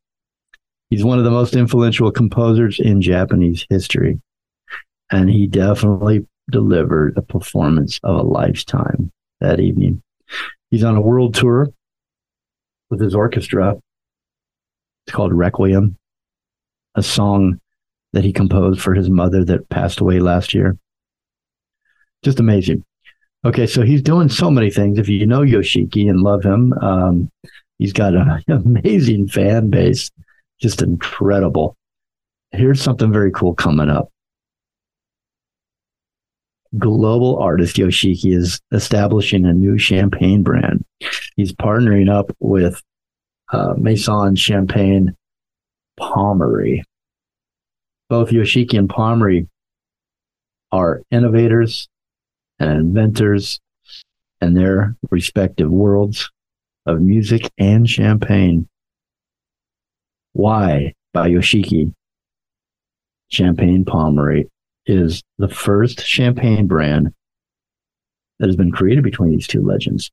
He's 0.91 1.05
one 1.05 1.19
of 1.19 1.25
the 1.25 1.31
most 1.31 1.57
influential 1.57 2.11
composers 2.13 2.79
in 2.79 3.01
Japanese 3.01 3.67
history, 3.69 4.21
and 5.11 5.31
he 5.31 5.47
definitely 5.47 6.27
delivered 6.51 7.17
a 7.17 7.23
performance 7.23 7.99
of 8.03 8.17
a 8.17 8.23
lifetime 8.23 9.11
that 9.41 9.59
evening. 9.59 10.03
He's 10.71 10.85
on 10.85 10.97
a 10.97 11.01
world 11.01 11.35
tour 11.35 11.69
with 12.91 13.01
his 13.01 13.15
orchestra. 13.15 13.77
It's 15.07 15.17
called 15.17 15.33
Requiem, 15.33 15.97
a 16.95 17.03
song 17.03 17.61
that 18.13 18.25
he 18.25 18.33
composed 18.33 18.81
for 18.81 18.95
his 18.95 19.09
mother 19.09 19.45
that 19.45 19.69
passed 19.69 20.01
away 20.01 20.21
last 20.21 20.55
year. 20.55 20.77
Just 22.23 22.41
amazing. 22.41 22.85
Okay, 23.45 23.67
so 23.67 23.83
he's 23.83 24.03
doing 24.03 24.29
so 24.29 24.51
many 24.51 24.71
things. 24.71 24.99
If 24.99 25.09
you 25.09 25.27
know 25.27 25.41
Yoshiki 25.41 26.09
and 26.09 26.21
love 26.21 26.45
him, 26.45 26.73
um, 26.75 27.31
he's 27.79 27.93
got 27.93 28.15
an 28.15 28.43
amazing 28.49 29.29
fan 29.29 29.71
base, 29.71 30.11
just 30.61 30.83
incredible. 30.83 31.77
Here's 32.53 32.81
something 32.81 33.13
very 33.13 33.33
cool 33.33 33.55
coming 33.55 33.89
up. 33.89 34.11
Global 36.79 37.39
artist 37.39 37.77
Yoshiki 37.77 38.35
is 38.35 38.61
establishing 38.71 39.45
a 39.45 39.53
new 39.53 39.77
champagne 39.77 40.43
brand. 40.43 40.85
He's 41.37 41.53
partnering 41.53 42.11
up 42.11 42.31
with 42.39 42.81
uh, 43.53 43.75
Maison 43.77 44.37
Champagne 44.37 45.17
Pommery 45.99 46.83
both 48.13 48.29
Yoshiki 48.29 48.79
and 48.79 48.91
Pommery 48.91 49.49
are 50.71 51.01
innovators 51.11 51.89
and 52.59 52.71
inventors 52.71 53.59
in 54.43 54.53
their 54.53 54.97
respective 55.11 55.71
worlds 55.71 56.31
of 56.85 57.01
music 57.01 57.51
and 57.57 57.89
champagne. 57.89 58.69
Y 60.35 60.93
by 61.15 61.31
Yoshiki 61.31 61.95
Champagne 63.31 63.87
Pommery 63.87 64.51
is 64.85 65.23
the 65.39 65.49
first 65.49 66.05
champagne 66.05 66.67
brand 66.67 67.15
that 68.39 68.47
has 68.49 68.57
been 68.57 68.73
created 68.73 69.05
between 69.05 69.31
these 69.31 69.47
two 69.47 69.63
legends. 69.63 70.11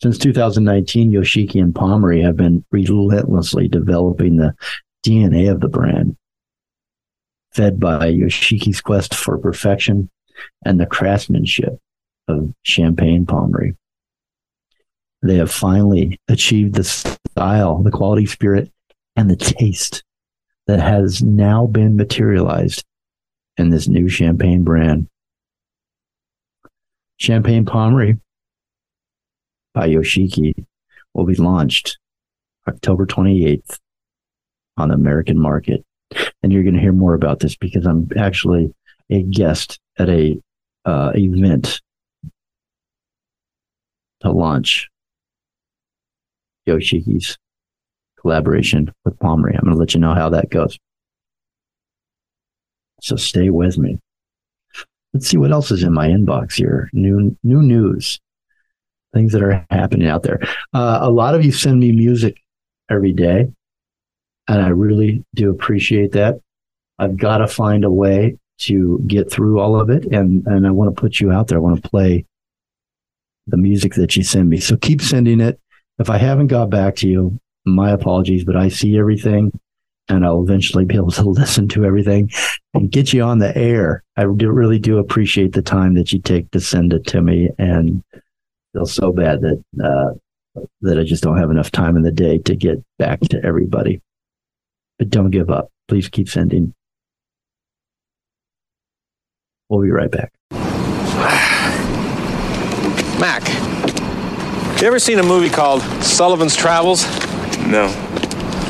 Since 0.00 0.18
2019, 0.18 1.10
Yoshiki 1.10 1.60
and 1.60 1.74
Pommery 1.74 2.22
have 2.22 2.36
been 2.36 2.64
relentlessly 2.70 3.66
developing 3.66 4.36
the 4.36 4.54
DNA 5.04 5.50
of 5.50 5.60
the 5.60 5.68
brand, 5.68 6.16
fed 7.52 7.80
by 7.80 8.12
Yoshiki's 8.12 8.80
quest 8.80 9.12
for 9.12 9.38
perfection 9.38 10.08
and 10.64 10.78
the 10.78 10.86
craftsmanship 10.86 11.80
of 12.28 12.54
Champagne 12.62 13.26
Pommery. 13.26 13.76
They 15.22 15.36
have 15.36 15.50
finally 15.50 16.20
achieved 16.28 16.74
the 16.74 16.84
style, 16.84 17.82
the 17.82 17.90
quality 17.90 18.26
spirit, 18.26 18.70
and 19.16 19.28
the 19.28 19.36
taste 19.36 20.04
that 20.68 20.78
has 20.78 21.22
now 21.22 21.66
been 21.66 21.96
materialized 21.96 22.84
in 23.56 23.70
this 23.70 23.88
new 23.88 24.08
champagne 24.08 24.62
brand. 24.62 25.08
Champagne 27.16 27.64
Pommery 27.64 28.20
by 29.78 29.88
Yoshiki 29.88 30.66
will 31.14 31.24
be 31.24 31.36
launched 31.36 31.98
October 32.66 33.06
28th 33.06 33.78
on 34.76 34.88
the 34.88 34.94
American 34.96 35.38
market. 35.38 35.84
And 36.42 36.52
you're 36.52 36.64
going 36.64 36.74
to 36.74 36.80
hear 36.80 36.92
more 36.92 37.14
about 37.14 37.38
this 37.38 37.54
because 37.54 37.86
I'm 37.86 38.08
actually 38.18 38.74
a 39.08 39.22
guest 39.22 39.78
at 39.96 40.08
a 40.08 40.36
uh, 40.84 41.12
event 41.14 41.80
to 44.20 44.32
launch 44.32 44.88
Yoshiki's 46.68 47.38
collaboration 48.20 48.92
with 49.04 49.16
Pommery. 49.20 49.54
I'm 49.54 49.62
going 49.62 49.74
to 49.74 49.78
let 49.78 49.94
you 49.94 50.00
know 50.00 50.14
how 50.14 50.28
that 50.30 50.50
goes. 50.50 50.76
So 53.00 53.14
stay 53.14 53.50
with 53.50 53.78
me. 53.78 54.00
Let's 55.14 55.28
see 55.28 55.36
what 55.36 55.52
else 55.52 55.70
is 55.70 55.84
in 55.84 55.92
my 55.92 56.08
inbox 56.08 56.54
here. 56.54 56.90
New 56.92 57.36
new 57.44 57.62
news, 57.62 58.18
things 59.12 59.32
that 59.32 59.42
are 59.42 59.66
happening 59.70 60.08
out 60.08 60.22
there. 60.22 60.40
Uh, 60.72 60.98
a 61.02 61.10
lot 61.10 61.34
of 61.34 61.44
you 61.44 61.52
send 61.52 61.80
me 61.80 61.92
music 61.92 62.36
every 62.90 63.12
day, 63.12 63.50
and 64.48 64.62
I 64.62 64.68
really 64.68 65.24
do 65.34 65.50
appreciate 65.50 66.12
that. 66.12 66.40
I've 66.98 67.16
got 67.16 67.38
to 67.38 67.46
find 67.46 67.84
a 67.84 67.90
way 67.90 68.36
to 68.60 69.00
get 69.06 69.30
through 69.30 69.60
all 69.60 69.80
of 69.80 69.90
it, 69.90 70.04
and 70.06 70.46
and 70.46 70.66
I 70.66 70.70
want 70.70 70.94
to 70.94 71.00
put 71.00 71.20
you 71.20 71.30
out 71.30 71.48
there. 71.48 71.58
I 71.58 71.62
want 71.62 71.82
to 71.82 71.88
play 71.88 72.24
the 73.46 73.56
music 73.56 73.94
that 73.94 74.16
you 74.16 74.22
send 74.22 74.50
me. 74.50 74.60
So 74.60 74.76
keep 74.76 75.00
sending 75.00 75.40
it. 75.40 75.58
If 75.98 76.10
I 76.10 76.18
haven't 76.18 76.48
got 76.48 76.70
back 76.70 76.96
to 76.96 77.08
you, 77.08 77.38
my 77.64 77.90
apologies, 77.90 78.44
but 78.44 78.56
I 78.56 78.68
see 78.68 78.98
everything 78.98 79.52
and 80.08 80.24
I'll 80.24 80.42
eventually 80.42 80.84
be 80.84 80.96
able 80.96 81.10
to 81.12 81.22
listen 81.28 81.68
to 81.68 81.84
everything 81.84 82.30
and 82.74 82.90
get 82.90 83.12
you 83.12 83.22
on 83.22 83.38
the 83.38 83.56
air. 83.56 84.02
I 84.16 84.24
do, 84.24 84.50
really 84.50 84.78
do 84.78 84.98
appreciate 84.98 85.52
the 85.52 85.62
time 85.62 85.94
that 85.94 86.12
you 86.12 86.20
take 86.20 86.50
to 86.52 86.60
send 86.60 86.92
it 86.92 87.06
to 87.08 87.20
me, 87.22 87.50
and 87.58 88.02
feel 88.72 88.86
so 88.86 89.12
bad 89.12 89.40
that 89.40 89.62
uh, 89.82 90.14
that 90.80 90.98
I 90.98 91.04
just 91.04 91.22
don't 91.22 91.38
have 91.38 91.50
enough 91.50 91.70
time 91.70 91.96
in 91.96 92.02
the 92.02 92.12
day 92.12 92.38
to 92.38 92.56
get 92.56 92.82
back 92.98 93.20
to 93.20 93.44
everybody. 93.44 94.00
But 94.98 95.10
don't 95.10 95.30
give 95.30 95.50
up. 95.50 95.70
Please 95.86 96.08
keep 96.08 96.28
sending. 96.28 96.74
We'll 99.68 99.82
be 99.82 99.90
right 99.90 100.10
back. 100.10 100.32
Mac, 103.20 103.46
you 104.80 104.86
ever 104.86 104.98
seen 104.98 105.18
a 105.18 105.22
movie 105.24 105.50
called 105.50 105.82
Sullivan's 106.02 106.54
Travels? 106.54 107.04
No. 107.66 107.88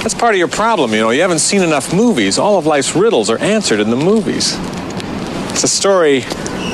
That's 0.03 0.15
part 0.15 0.35
of 0.35 0.39
your 0.39 0.49
problem, 0.49 0.93
you 0.93 1.01
know. 1.01 1.11
You 1.11 1.21
haven't 1.21 1.41
seen 1.41 1.63
enough 1.63 1.93
movies. 1.93 2.39
All 2.39 2.59
of 2.59 2.67
life's 2.67 2.97
riddles 2.97 3.31
are 3.31 3.39
answered 3.39 3.79
in 3.79 3.91
the 3.91 3.97
movies. 3.97 4.57
It's 5.51 5.65
a 5.65 5.69
story 5.69 6.23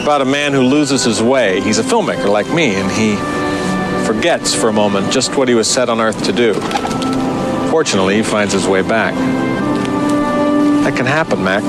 about 0.03 0.21
a 0.21 0.25
man 0.25 0.53
who 0.53 0.63
loses 0.63 1.05
his 1.05 1.23
way. 1.23 1.61
He's 1.61 1.79
a 1.79 1.83
filmmaker 1.83 2.31
like 2.31 2.49
me, 2.53 2.75
and 2.75 2.91
he 2.91 3.17
forgets 4.07 4.55
for 4.55 4.69
a 4.69 4.73
moment 4.73 5.13
just 5.13 5.37
what 5.37 5.49
he 5.49 5.55
was 5.55 5.69
set 5.71 5.89
on 5.89 6.01
earth 6.01 6.25
to 6.25 6.33
do. 6.33 6.55
Fortunately, 7.71 8.17
he 8.17 8.23
finds 8.23 8.53
his 8.53 8.67
way 8.67 8.83
back. 8.83 9.15
That 10.85 10.97
can 10.97 11.07
happen, 11.07 11.43
Mac. 11.43 11.63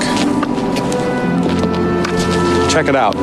Check 2.70 2.88
it 2.88 2.96
out. 2.96 3.14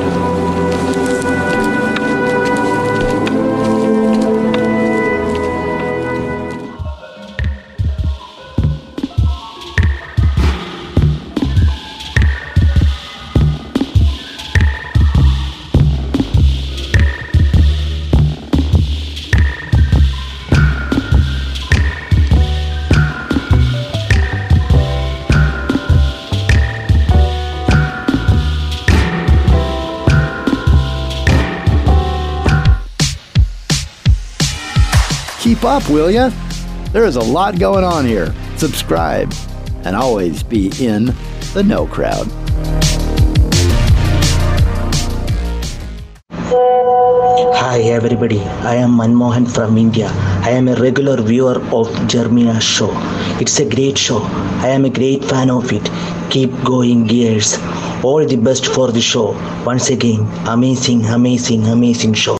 Up, 35.64 35.88
will 35.88 36.10
ya? 36.10 36.30
There 36.92 37.06
is 37.06 37.16
a 37.16 37.22
lot 37.22 37.58
going 37.58 37.84
on 37.84 38.04
here. 38.04 38.34
Subscribe 38.58 39.32
and 39.84 39.96
always 39.96 40.42
be 40.42 40.70
in 40.78 41.06
the 41.54 41.62
no 41.64 41.86
crowd. 41.86 42.28
Hi 47.56 47.80
everybody, 47.80 48.40
I 48.40 48.74
am 48.74 48.90
Manmohan 48.90 49.50
from 49.50 49.78
India. 49.78 50.10
I 50.44 50.50
am 50.50 50.68
a 50.68 50.76
regular 50.76 51.20
viewer 51.22 51.58
of 51.72 51.88
Jeremiah 52.08 52.60
show. 52.60 52.90
It's 53.40 53.58
a 53.58 53.64
great 53.64 53.96
show. 53.96 54.20
I 54.60 54.68
am 54.68 54.84
a 54.84 54.90
great 54.90 55.24
fan 55.24 55.50
of 55.50 55.72
it. 55.72 55.90
Keep 56.30 56.62
going 56.62 57.06
gears. 57.06 57.58
All 58.04 58.24
the 58.26 58.36
best 58.36 58.66
for 58.66 58.92
the 58.92 59.00
show. 59.00 59.32
Once 59.64 59.88
again, 59.88 60.28
amazing, 60.46 61.06
amazing, 61.06 61.66
amazing 61.66 62.12
show. 62.12 62.36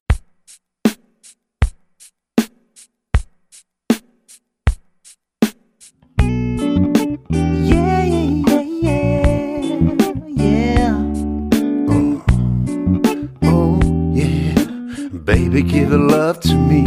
To 16.45 16.55
me. 16.57 16.85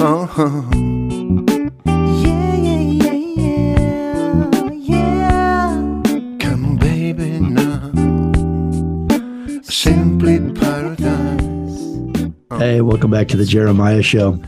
Uh-huh. 0.00 0.62
Yeah, 1.84 2.54
yeah, 2.54 3.12
yeah, 3.12 4.70
yeah. 4.72 6.02
Come, 6.38 6.76
baby, 6.76 7.40
now. 7.40 7.90
Simply 9.62 10.38
paradise. 10.52 12.30
Hey, 12.60 12.80
welcome 12.80 13.10
back 13.10 13.26
to 13.28 13.36
the 13.36 13.44
Jeremiah 13.44 14.02
Show. 14.02 14.40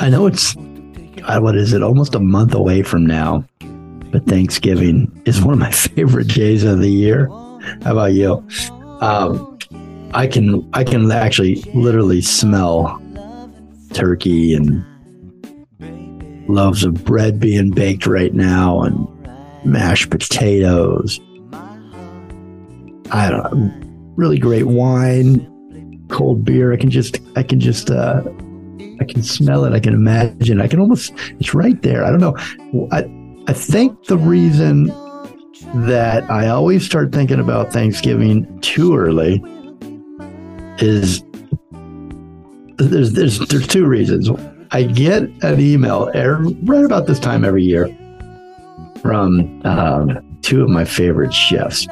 I 0.00 0.08
know 0.10 0.26
it's, 0.26 0.54
God, 0.54 1.42
what 1.44 1.56
is 1.56 1.72
it, 1.72 1.82
almost 1.82 2.16
a 2.16 2.20
month 2.20 2.54
away 2.54 2.82
from 2.82 3.06
now, 3.06 3.44
but 4.10 4.26
Thanksgiving 4.26 5.22
is 5.26 5.40
one 5.42 5.54
of 5.54 5.60
my 5.60 5.70
favorite 5.94 6.28
days 6.28 6.64
of 6.64 6.80
the 6.80 6.90
year. 6.90 7.28
How 7.82 7.92
about 7.92 8.14
you? 8.14 8.44
Um, 9.00 9.55
I 10.16 10.26
can 10.26 10.66
I 10.72 10.82
can 10.82 11.12
actually 11.12 11.56
literally 11.74 12.22
smell 12.22 13.02
turkey 13.92 14.54
and 14.54 14.82
loaves 16.48 16.84
of 16.84 17.04
bread 17.04 17.38
being 17.38 17.70
baked 17.70 18.06
right 18.06 18.32
now 18.32 18.80
and 18.80 19.06
mashed 19.66 20.08
potatoes. 20.08 21.20
I 23.12 23.28
don't 23.28 23.52
know, 23.52 23.72
really 24.16 24.38
great 24.38 24.64
wine, 24.64 26.06
cold 26.08 26.46
beer. 26.46 26.72
I 26.72 26.78
can 26.78 26.88
just 26.88 27.20
I 27.36 27.42
can 27.42 27.60
just 27.60 27.90
uh 27.90 28.22
I 28.98 29.04
can 29.04 29.22
smell 29.22 29.66
it. 29.66 29.74
I 29.74 29.80
can 29.80 29.92
imagine. 29.92 30.62
I 30.62 30.66
can 30.66 30.80
almost 30.80 31.12
it's 31.40 31.52
right 31.52 31.82
there. 31.82 32.06
I 32.06 32.10
don't 32.10 32.20
know. 32.20 32.34
I 32.90 33.04
I 33.48 33.52
think 33.52 34.06
the 34.06 34.16
reason 34.16 34.86
that 35.74 36.24
I 36.30 36.48
always 36.48 36.86
start 36.86 37.12
thinking 37.12 37.38
about 37.38 37.70
Thanksgiving 37.70 38.58
too 38.62 38.96
early 38.96 39.42
is 40.78 41.22
there's 42.78 43.12
there's 43.12 43.38
there's 43.38 43.66
two 43.66 43.86
reasons. 43.86 44.30
I 44.70 44.82
get 44.82 45.22
an 45.42 45.60
email 45.60 46.10
er- 46.14 46.42
right 46.64 46.84
about 46.84 47.06
this 47.06 47.18
time 47.18 47.44
every 47.44 47.64
year 47.64 47.86
from 49.00 49.62
um, 49.64 50.38
two 50.42 50.62
of 50.62 50.68
my 50.68 50.84
favorite 50.84 51.32
chefs, 51.32 51.86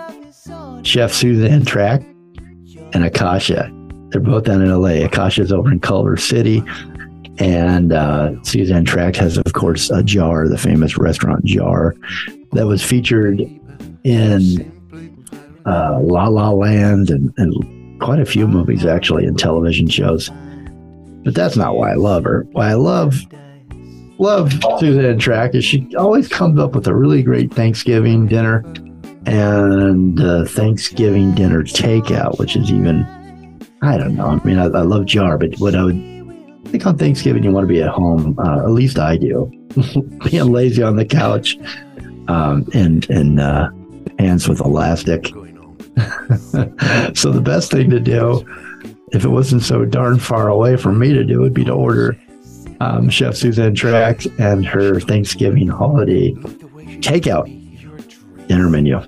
Chef 0.82 1.12
Suzanne 1.12 1.64
Tracht 1.64 2.04
and 2.94 3.04
Akasha. 3.04 3.70
They're 4.10 4.20
both 4.20 4.44
down 4.44 4.62
in 4.62 4.70
LA. 4.70 5.04
Akasha's 5.04 5.52
over 5.52 5.70
in 5.72 5.80
Culver 5.80 6.16
City, 6.16 6.62
and 7.38 7.92
uh, 7.92 8.32
Suzanne 8.42 8.84
Tracht 8.84 9.16
has, 9.16 9.38
of 9.38 9.52
course, 9.54 9.90
a 9.90 10.02
jar, 10.02 10.48
the 10.48 10.58
famous 10.58 10.98
restaurant 10.98 11.44
jar, 11.44 11.94
that 12.52 12.66
was 12.66 12.82
featured 12.82 13.40
in 14.04 14.70
uh, 15.66 15.98
La 16.00 16.28
La 16.28 16.50
Land 16.50 17.10
and, 17.10 17.32
and 17.38 17.73
quite 18.04 18.20
a 18.20 18.26
few 18.26 18.46
movies, 18.46 18.84
actually, 18.84 19.24
and 19.24 19.38
television 19.38 19.88
shows. 19.88 20.30
But 21.24 21.34
that's 21.34 21.56
not 21.56 21.74
why 21.76 21.92
I 21.92 21.94
love 21.94 22.24
her. 22.24 22.46
Why 22.52 22.70
I 22.70 22.74
love 22.74 23.16
love 24.18 24.52
Suzanne 24.78 25.18
Tracht 25.18 25.54
is 25.54 25.64
she 25.64 25.88
always 25.96 26.28
comes 26.28 26.60
up 26.60 26.74
with 26.74 26.86
a 26.86 26.94
really 26.94 27.22
great 27.22 27.52
Thanksgiving 27.52 28.26
dinner 28.26 28.58
and 29.26 30.20
uh, 30.20 30.44
Thanksgiving 30.44 31.34
dinner 31.34 31.62
takeout, 31.62 32.38
which 32.38 32.56
is 32.56 32.70
even 32.70 33.06
I 33.80 33.96
don't 33.96 34.14
know. 34.16 34.26
I 34.26 34.44
mean, 34.44 34.58
I, 34.58 34.64
I 34.64 34.82
love 34.82 35.06
jar, 35.06 35.38
but 35.38 35.58
what 35.58 35.74
I 35.74 35.84
would 35.84 36.66
think 36.66 36.86
on 36.86 36.98
Thanksgiving, 36.98 37.42
you 37.42 37.52
want 37.52 37.66
to 37.66 37.72
be 37.72 37.82
at 37.82 37.88
home. 37.88 38.38
Uh, 38.38 38.64
at 38.64 38.70
least 38.70 38.98
I 38.98 39.16
do, 39.16 39.50
being 40.24 40.52
lazy 40.52 40.82
on 40.82 40.96
the 40.96 41.06
couch 41.06 41.56
um, 42.28 42.68
and 42.74 43.08
and 43.08 43.40
uh, 43.40 43.70
pants 44.18 44.46
with 44.46 44.60
elastic. 44.60 45.32
so 47.14 47.30
the 47.30 47.42
best 47.42 47.70
thing 47.70 47.90
to 47.90 48.00
do, 48.00 48.44
if 49.12 49.24
it 49.24 49.28
wasn't 49.28 49.62
so 49.62 49.84
darn 49.84 50.18
far 50.18 50.48
away 50.48 50.76
from 50.76 50.98
me 50.98 51.12
to 51.12 51.24
do, 51.24 51.40
would 51.40 51.54
be 51.54 51.64
to 51.64 51.72
order 51.72 52.18
um, 52.80 53.08
Chef 53.08 53.36
Suzanne 53.36 53.74
Tracht's 53.74 54.26
and 54.38 54.66
her 54.66 55.00
Thanksgiving 55.00 55.68
holiday 55.68 56.32
takeout 57.00 57.46
dinner 58.48 58.68
menu. 58.68 59.00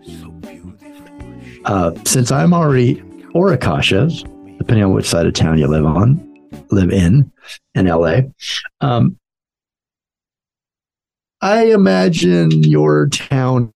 Uh, 1.64 1.92
since 2.04 2.30
I'm 2.30 2.54
already 2.54 3.02
or 3.34 3.52
Akasha's, 3.52 4.22
depending 4.58 4.84
on 4.84 4.92
which 4.92 5.06
side 5.06 5.26
of 5.26 5.34
town 5.34 5.58
you 5.58 5.66
live 5.66 5.84
on, 5.84 6.22
live 6.70 6.90
in, 6.90 7.30
in 7.74 7.86
LA. 7.86 8.20
Um, 8.80 9.18
I 11.40 11.66
imagine 11.66 12.62
your 12.62 13.08
town 13.08 13.72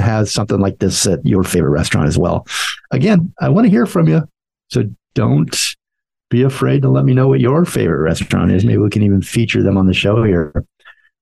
has 0.00 0.32
something 0.32 0.58
like 0.58 0.78
this 0.78 1.06
at 1.06 1.24
your 1.24 1.44
favorite 1.44 1.70
restaurant 1.70 2.08
as 2.08 2.18
well. 2.18 2.46
Again, 2.90 3.32
I 3.40 3.48
want 3.48 3.66
to 3.66 3.70
hear 3.70 3.86
from 3.86 4.08
you. 4.08 4.22
So 4.70 4.84
don't 5.14 5.56
be 6.30 6.42
afraid 6.42 6.82
to 6.82 6.88
let 6.88 7.04
me 7.04 7.14
know 7.14 7.28
what 7.28 7.40
your 7.40 7.64
favorite 7.64 8.00
restaurant 8.00 8.50
is. 8.50 8.64
Maybe 8.64 8.78
we 8.78 8.90
can 8.90 9.02
even 9.02 9.22
feature 9.22 9.62
them 9.62 9.76
on 9.76 9.86
the 9.86 9.94
show 9.94 10.24
here. 10.24 10.64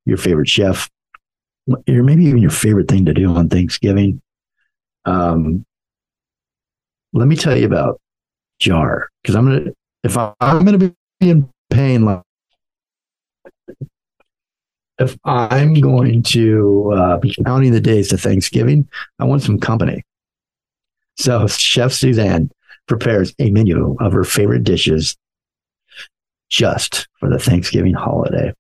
Your 0.05 0.17
favorite 0.17 0.49
chef, 0.49 0.91
or 1.69 2.03
maybe 2.03 2.25
even 2.25 2.41
your 2.41 2.51
favorite 2.51 2.89
thing 2.89 3.05
to 3.05 3.15
do 3.15 3.31
on 3.35 3.49
Thanksgiving. 3.49 4.21
Um, 5.05 5.65
let 7.13 7.29
me 7.29 7.37
tell 7.37 7.57
you 7.57 7.67
about 7.67 8.01
Jar 8.59 9.09
because 9.23 9.37
I'm 9.37 9.47
gonna 9.47 9.73
if 10.03 10.17
I, 10.17 10.33
I'm 10.41 10.65
gonna 10.65 10.79
be 10.79 10.95
in 11.21 11.49
pain, 11.71 12.05
like 12.05 12.23
if 15.03 15.17
I'm 15.25 15.75
going 15.75 16.23
to 16.25 16.93
uh, 16.95 17.17
be 17.19 17.35
counting 17.45 17.73
the 17.73 17.81
days 17.81 18.09
to 18.09 18.17
Thanksgiving, 18.17 18.89
I 19.19 19.25
want 19.25 19.43
some 19.43 19.59
company. 19.59 20.05
So 21.17 21.47
Chef 21.47 21.93
Suzanne 21.93 22.51
prepares 22.89 23.35
a 23.39 23.51
menu 23.51 23.97
of 24.01 24.13
her 24.13 24.25
favorite 24.25 24.65
dishes 24.65 25.17
just 26.51 27.09
for 27.19 27.29
the 27.29 27.39
Thanksgiving 27.39 27.95
holiday. 27.95 28.53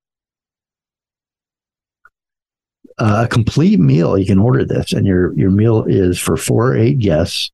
Uh, 2.98 3.22
a 3.24 3.28
complete 3.28 3.80
meal, 3.80 4.18
you 4.18 4.26
can 4.26 4.38
order 4.38 4.64
this, 4.64 4.92
and 4.92 5.06
your 5.06 5.32
your 5.34 5.50
meal 5.50 5.84
is 5.84 6.18
for 6.18 6.36
four 6.36 6.72
or 6.72 6.76
eight 6.76 6.98
guests. 6.98 7.50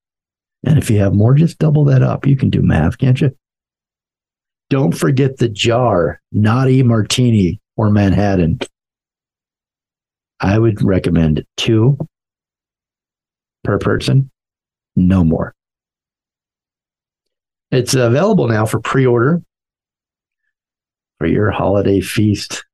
And 0.65 0.79
if 0.79 0.91
you 0.91 0.99
have 0.99 1.15
more, 1.15 1.35
just 1.35 1.59
double 1.59 1.85
that 1.85 2.03
up. 2.03 2.27
You 2.27 2.37
can 2.37 2.51
do 2.51 2.61
math, 2.61 2.99
can't 2.99 3.21
you? 3.21 3.35
Don't 4.69 4.93
forget 4.93 5.39
the 5.39 5.49
jar, 5.49 6.21
Naughty 6.33 6.83
Martini 6.83 7.61
or 7.77 7.89
Manhattan. 7.89 8.59
I 10.41 10.59
would 10.59 10.83
recommend 10.83 11.45
two 11.57 11.99
per 13.65 13.79
person, 13.79 14.31
no 14.97 15.25
more. 15.25 15.55
It's 17.71 17.95
available 17.95 18.49
now 18.49 18.65
for 18.65 18.81
pre 18.81 19.07
order 19.07 19.43
for 21.19 21.27
your 21.27 21.51
holiday 21.51 22.01
feast. 22.01 22.65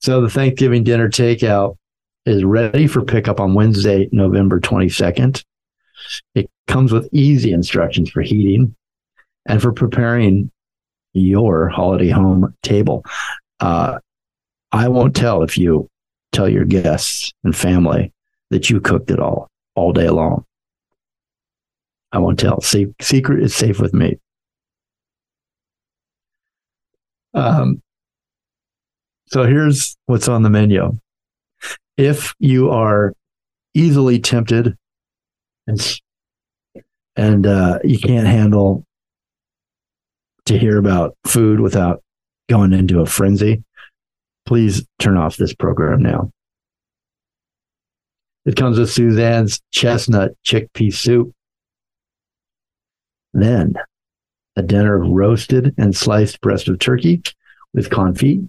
So 0.00 0.20
the 0.20 0.30
Thanksgiving 0.30 0.84
dinner 0.84 1.08
takeout 1.08 1.76
is 2.24 2.44
ready 2.44 2.86
for 2.86 3.02
pickup 3.02 3.40
on 3.40 3.54
Wednesday, 3.54 4.08
November 4.12 4.60
22nd. 4.60 5.44
It 6.34 6.50
comes 6.66 6.92
with 6.92 7.08
easy 7.12 7.52
instructions 7.52 8.10
for 8.10 8.22
heating 8.22 8.74
and 9.46 9.62
for 9.62 9.72
preparing 9.72 10.50
your 11.12 11.68
holiday 11.68 12.08
home 12.08 12.54
table. 12.62 13.04
Uh, 13.60 13.98
I 14.72 14.88
won't 14.88 15.14
tell 15.14 15.42
if 15.42 15.56
you 15.56 15.88
tell 16.32 16.48
your 16.48 16.64
guests 16.64 17.32
and 17.44 17.56
family 17.56 18.12
that 18.50 18.68
you 18.70 18.80
cooked 18.80 19.10
it 19.10 19.18
all 19.18 19.48
all 19.74 19.92
day 19.92 20.08
long. 20.08 20.44
I 22.12 22.18
won't 22.18 22.38
tell. 22.38 22.60
Secret 22.60 23.42
is 23.42 23.54
safe 23.54 23.80
with 23.80 23.92
me. 23.92 24.18
Um, 27.34 27.82
so 29.26 29.44
here's 29.44 29.96
what's 30.06 30.28
on 30.28 30.42
the 30.42 30.50
menu. 30.50 30.98
If 31.96 32.34
you 32.38 32.70
are 32.70 33.12
easily 33.74 34.18
tempted 34.18 34.76
and 35.66 36.00
and 37.16 37.46
uh, 37.46 37.78
you 37.82 37.98
can't 37.98 38.26
handle 38.26 38.84
to 40.46 40.58
hear 40.58 40.78
about 40.78 41.16
food 41.26 41.60
without 41.60 42.02
going 42.48 42.72
into 42.72 43.00
a 43.00 43.06
frenzy, 43.06 43.64
please 44.46 44.86
turn 44.98 45.16
off 45.16 45.36
this 45.36 45.54
program 45.54 46.02
now. 46.02 46.30
It 48.44 48.56
comes 48.56 48.78
with 48.78 48.90
Suzanne's 48.90 49.60
chestnut 49.72 50.32
chickpea 50.46 50.94
soup. 50.94 51.32
Then 53.34 53.74
a 54.54 54.62
dinner 54.62 55.02
of 55.02 55.08
roasted 55.10 55.74
and 55.76 55.94
sliced 55.94 56.40
breast 56.40 56.68
of 56.68 56.78
turkey 56.78 57.22
with 57.74 57.90
confit 57.90 58.48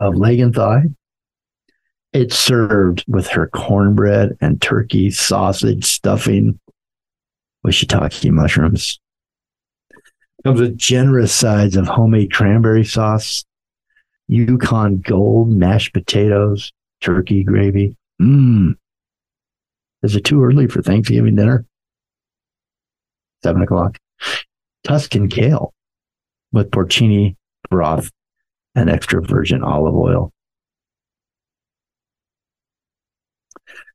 of 0.00 0.16
leg 0.16 0.40
and 0.40 0.54
thigh. 0.54 0.82
It's 2.12 2.36
served 2.36 3.04
with 3.08 3.28
her 3.28 3.46
cornbread 3.48 4.36
and 4.40 4.60
turkey 4.60 5.10
sausage 5.10 5.84
stuffing 5.84 6.58
with 7.62 7.74
shiitake 7.74 8.30
mushrooms. 8.30 9.00
Comes 10.44 10.60
with 10.60 10.76
generous 10.76 11.32
sides 11.32 11.76
of 11.76 11.86
homemade 11.86 12.32
cranberry 12.32 12.84
sauce, 12.84 13.44
Yukon 14.28 14.98
Gold 14.98 15.50
mashed 15.50 15.92
potatoes, 15.92 16.72
turkey 17.00 17.44
gravy. 17.44 17.96
Mmm. 18.20 18.76
Is 20.02 20.16
it 20.16 20.24
too 20.24 20.42
early 20.42 20.66
for 20.66 20.82
Thanksgiving 20.82 21.36
dinner? 21.36 21.64
Seven 23.42 23.62
o'clock. 23.62 23.98
Tuscan 24.84 25.28
kale 25.28 25.72
with 26.52 26.70
porcini 26.70 27.36
broth 27.70 28.10
and 28.74 28.90
extra 28.90 29.22
virgin 29.22 29.62
olive 29.62 29.94
oil. 29.94 30.32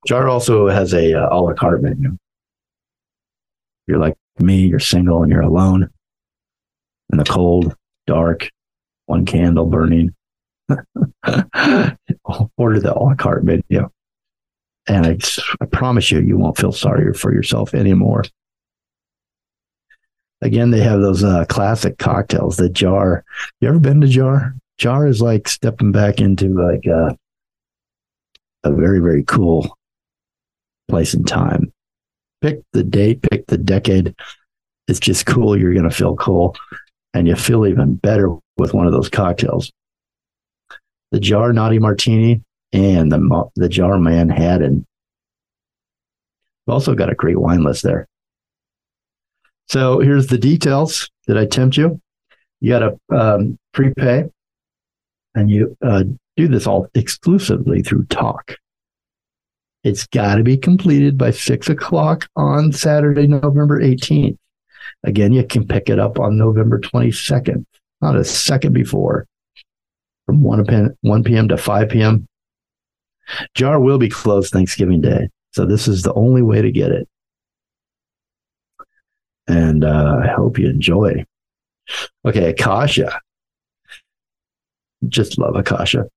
Jar 0.08 0.30
also 0.30 0.68
has 0.70 0.94
a 0.94 1.14
uh, 1.14 1.28
a 1.32 1.38
la 1.42 1.54
carte 1.54 1.82
menu. 1.82 2.18
You're 3.88 4.00
like 4.00 4.16
me, 4.40 4.68
you're 4.68 4.80
single 4.80 5.24
and 5.24 5.32
you're 5.32 5.42
alone 5.42 5.90
in 7.12 7.18
the 7.18 7.26
cold, 7.26 7.76
dark, 8.06 8.50
one 9.08 9.26
candle 9.26 9.66
burning. 9.66 10.14
Order 12.58 12.80
the 12.80 12.94
a 12.94 13.16
carte 13.16 13.44
menu. 13.44 13.90
And 14.88 15.06
I, 15.06 15.18
I 15.60 15.66
promise 15.66 16.12
you, 16.12 16.20
you 16.20 16.38
won't 16.38 16.58
feel 16.58 16.72
sorry 16.72 17.14
for 17.14 17.34
yourself 17.34 17.74
anymore. 17.74 18.24
Again, 20.42 20.70
they 20.70 20.82
have 20.82 21.02
those 21.02 21.24
uh, 21.24 21.46
classic 21.46 21.98
cocktails, 21.98 22.58
the 22.58 22.70
jar. 22.70 23.26
You 23.60 23.70
ever 23.70 23.80
been 23.80 24.02
to 24.02 24.08
jar? 24.08 24.54
Jar 24.78 25.08
is 25.08 25.22
like 25.22 25.48
stepping 25.48 25.92
back 25.92 26.22
into 26.22 26.50
like 26.50 26.86
a, 26.86 27.18
a 28.64 28.72
very, 28.72 29.00
very 29.00 29.24
cool 29.24 29.76
place 30.88 31.14
and 31.14 31.28
time. 31.28 31.74
Pick 32.42 32.62
the 32.72 32.84
date, 32.84 33.24
pick 33.24 33.48
the 33.48 33.58
decade. 33.58 34.16
It's 34.88 35.00
just 35.00 35.26
cool. 35.26 35.58
You're 35.58 35.74
going 35.74 35.90
to 35.90 35.96
feel 35.96 36.16
cool. 36.16 36.56
And 37.14 37.28
you 37.28 37.36
feel 37.36 37.66
even 37.66 37.96
better 37.96 38.36
with 38.58 38.74
one 38.74 38.86
of 38.86 38.92
those 38.92 39.10
cocktails. 39.10 39.72
The 41.12 41.20
jar 41.20 41.54
Naughty 41.54 41.80
Martini 41.80 42.44
and 42.74 43.12
the, 43.12 43.50
the 43.56 43.70
jar 43.70 43.98
Manhattan. 43.98 44.86
We've 46.66 46.74
also 46.74 46.96
got 46.96 47.10
a 47.10 47.16
great 47.16 47.40
wine 47.40 47.64
list 47.64 47.84
there. 47.84 48.08
So 49.70 50.00
here's 50.00 50.28
the 50.28 50.38
details. 50.38 51.10
Did 51.28 51.38
I 51.38 51.46
tempt 51.46 51.78
you? 51.78 52.00
You 52.60 52.72
got 52.72 52.80
to 52.80 53.16
um, 53.16 53.58
prepay, 53.74 54.26
and 55.36 55.50
you 55.50 55.78
uh, 55.82 56.04
do 56.36 56.48
this 56.48 56.66
all 56.66 56.88
exclusively 56.96 57.84
through 57.84 58.06
Tock. 58.06 58.56
It's 59.84 60.08
got 60.08 60.36
to 60.36 60.44
be 60.44 60.58
completed 60.58 61.18
by 61.18 61.32
six 61.32 61.70
o'clock 61.70 62.28
on 62.36 62.72
Saturday, 62.72 63.28
November 63.28 63.82
18th. 63.82 64.38
Again, 65.04 65.32
you 65.34 65.44
can 65.46 65.68
pick 65.68 65.90
it 65.90 66.00
up 66.00 66.20
on 66.20 66.38
November 66.38 66.80
22nd, 66.80 67.66
not 68.02 68.16
a 68.16 68.24
second 68.24 68.74
before, 68.74 69.26
from 70.26 70.44
1 70.44 70.66
p.m. 70.66 70.98
1 71.02 71.24
p.m. 71.24 71.48
to 71.48 71.58
5 71.58 71.90
p.m. 71.90 72.28
Jar 73.54 73.80
will 73.80 73.98
be 73.98 74.10
closed 74.10 74.52
Thanksgiving 74.52 75.02
Day. 75.02 75.30
So 75.54 75.66
this 75.66 75.88
is 75.88 76.02
the 76.04 76.14
only 76.14 76.42
way 76.42 76.62
to 76.62 76.72
get 76.72 76.92
it. 76.92 77.08
and 79.48 79.84
uh, 79.84 80.20
I 80.24 80.28
hope 80.28 80.60
you 80.60 80.70
enjoy. 80.70 81.26
Okay, 82.26 82.50
Akasha. 82.50 83.20
Just 85.08 85.38
love 85.38 85.56
Akasha. 85.56 86.08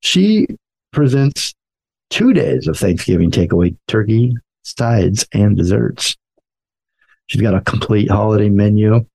She 0.00 0.46
presents 0.92 1.54
two 2.08 2.32
days 2.32 2.66
of 2.66 2.78
Thanksgiving 2.78 3.30
takeaway 3.30 3.76
turkey, 3.86 4.34
sides, 4.62 5.26
and 5.32 5.56
desserts. 5.56 6.16
She's 7.30 7.40
got 7.40 7.54
a 7.54 7.60
complete 7.60 8.10
holiday 8.10 8.48
menu. 8.48 9.06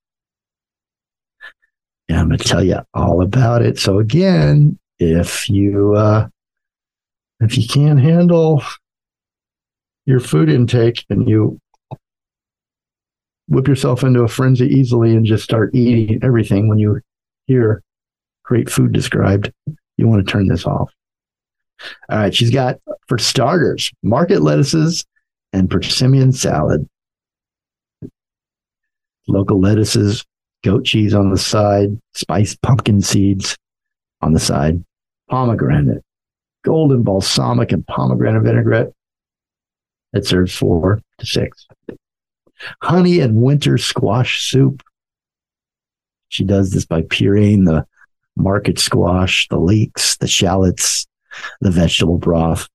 And 2.08 2.18
I'm 2.18 2.28
going 2.30 2.38
to 2.38 2.48
tell 2.48 2.64
you 2.64 2.80
all 2.94 3.22
about 3.22 3.62
it. 3.62 3.78
So 3.78 4.00
again, 4.00 4.80
if 5.00 5.50
you 5.50 5.96
uh, 5.96 6.30
if 7.42 7.58
you 7.58 7.68
can't 7.68 8.00
handle 8.00 8.64
your 10.06 10.22
food 10.22 10.48
intake 10.48 11.04
and 11.10 11.28
you 11.28 11.60
whip 13.50 13.68
yourself 13.68 14.02
into 14.02 14.24
a 14.24 14.30
frenzy 14.30 14.68
easily 14.68 15.14
and 15.14 15.26
just 15.26 15.44
start 15.44 15.76
eating 15.76 16.24
everything 16.24 16.70
when 16.70 16.78
you 16.78 17.02
hear 17.48 17.84
great 18.46 18.70
food 18.70 18.94
described, 18.94 19.52
you 19.98 20.08
want 20.08 20.26
to 20.26 20.32
turn 20.32 20.48
this 20.48 20.66
off. 20.66 20.90
All 22.08 22.20
right, 22.20 22.34
she's 22.34 22.52
got 22.52 22.80
for 23.10 23.18
starters 23.18 23.92
market 24.04 24.42
lettuces 24.42 25.04
and 25.52 25.70
persimmon 25.70 26.32
salad. 26.32 26.88
Local 29.28 29.60
lettuces, 29.60 30.24
goat 30.64 30.86
cheese 30.86 31.14
on 31.14 31.32
the 31.32 31.38
side, 31.38 32.00
spiced 32.14 32.62
pumpkin 32.62 33.02
seeds 33.02 33.58
on 34.22 34.34
the 34.34 34.40
side, 34.40 34.84
pomegranate, 35.30 36.04
golden 36.64 37.04
balsamic 37.04 37.72
and 37.72 37.86
pomegranate 37.88 38.44
vinaigrette. 38.44 38.92
It 40.14 40.26
serves 40.26 40.56
four 40.56 41.02
to 41.20 41.26
six. 41.26 41.68
Honey 42.82 43.20
and 43.20 43.42
winter 43.42 43.78
squash 43.78 44.50
soup. 44.50 44.82
She 46.30 46.44
does 46.44 46.72
this 46.72 46.86
by 46.86 47.02
pureeing 47.02 47.66
the 47.66 47.86
market 48.36 48.80
squash, 48.80 49.48
the 49.50 49.60
leeks, 49.60 50.18
the 50.18 50.28
shallots, 50.28 51.06
the 51.62 51.72
vegetable 51.72 52.18
broth. 52.18 52.68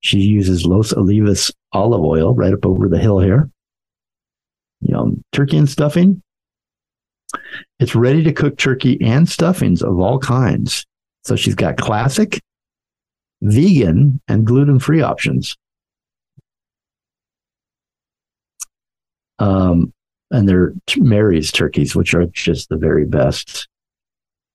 She 0.00 0.18
uses 0.18 0.64
Los 0.64 0.92
Olivos 0.92 1.50
olive 1.72 2.02
oil 2.02 2.34
right 2.34 2.52
up 2.52 2.64
over 2.64 2.88
the 2.88 2.98
hill 2.98 3.18
here. 3.18 3.50
You 4.86 4.94
know, 4.94 5.16
turkey 5.32 5.56
and 5.56 5.68
stuffing. 5.68 6.22
It's 7.80 7.94
ready 7.94 8.22
to 8.22 8.32
cook 8.32 8.56
turkey 8.56 8.98
and 9.00 9.28
stuffings 9.28 9.82
of 9.82 9.98
all 9.98 10.18
kinds. 10.18 10.86
So 11.24 11.34
she's 11.34 11.56
got 11.56 11.76
classic, 11.76 12.40
vegan, 13.42 14.20
and 14.28 14.46
gluten 14.46 14.78
free 14.78 15.02
options. 15.02 15.56
Um, 19.40 19.92
and 20.30 20.48
they're 20.48 20.72
Mary's 20.96 21.50
turkeys, 21.50 21.96
which 21.96 22.14
are 22.14 22.26
just 22.26 22.68
the 22.68 22.76
very 22.76 23.04
best. 23.04 23.68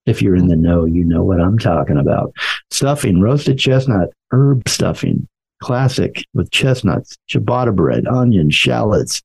If 0.06 0.22
you're 0.22 0.36
in 0.36 0.48
the 0.48 0.56
know, 0.56 0.86
you 0.86 1.04
know 1.04 1.24
what 1.24 1.42
I'm 1.42 1.60
talking 1.60 1.98
about. 1.98 2.34
Stuffing, 2.72 3.22
roasted 3.22 3.60
chestnut, 3.60 4.10
herb 4.32 4.68
stuffing, 4.68 5.28
classic 5.62 6.24
with 6.34 6.50
chestnuts, 6.52 7.18
ciabatta 7.30 7.76
bread, 7.76 8.08
onions, 8.08 8.56
shallots, 8.56 9.22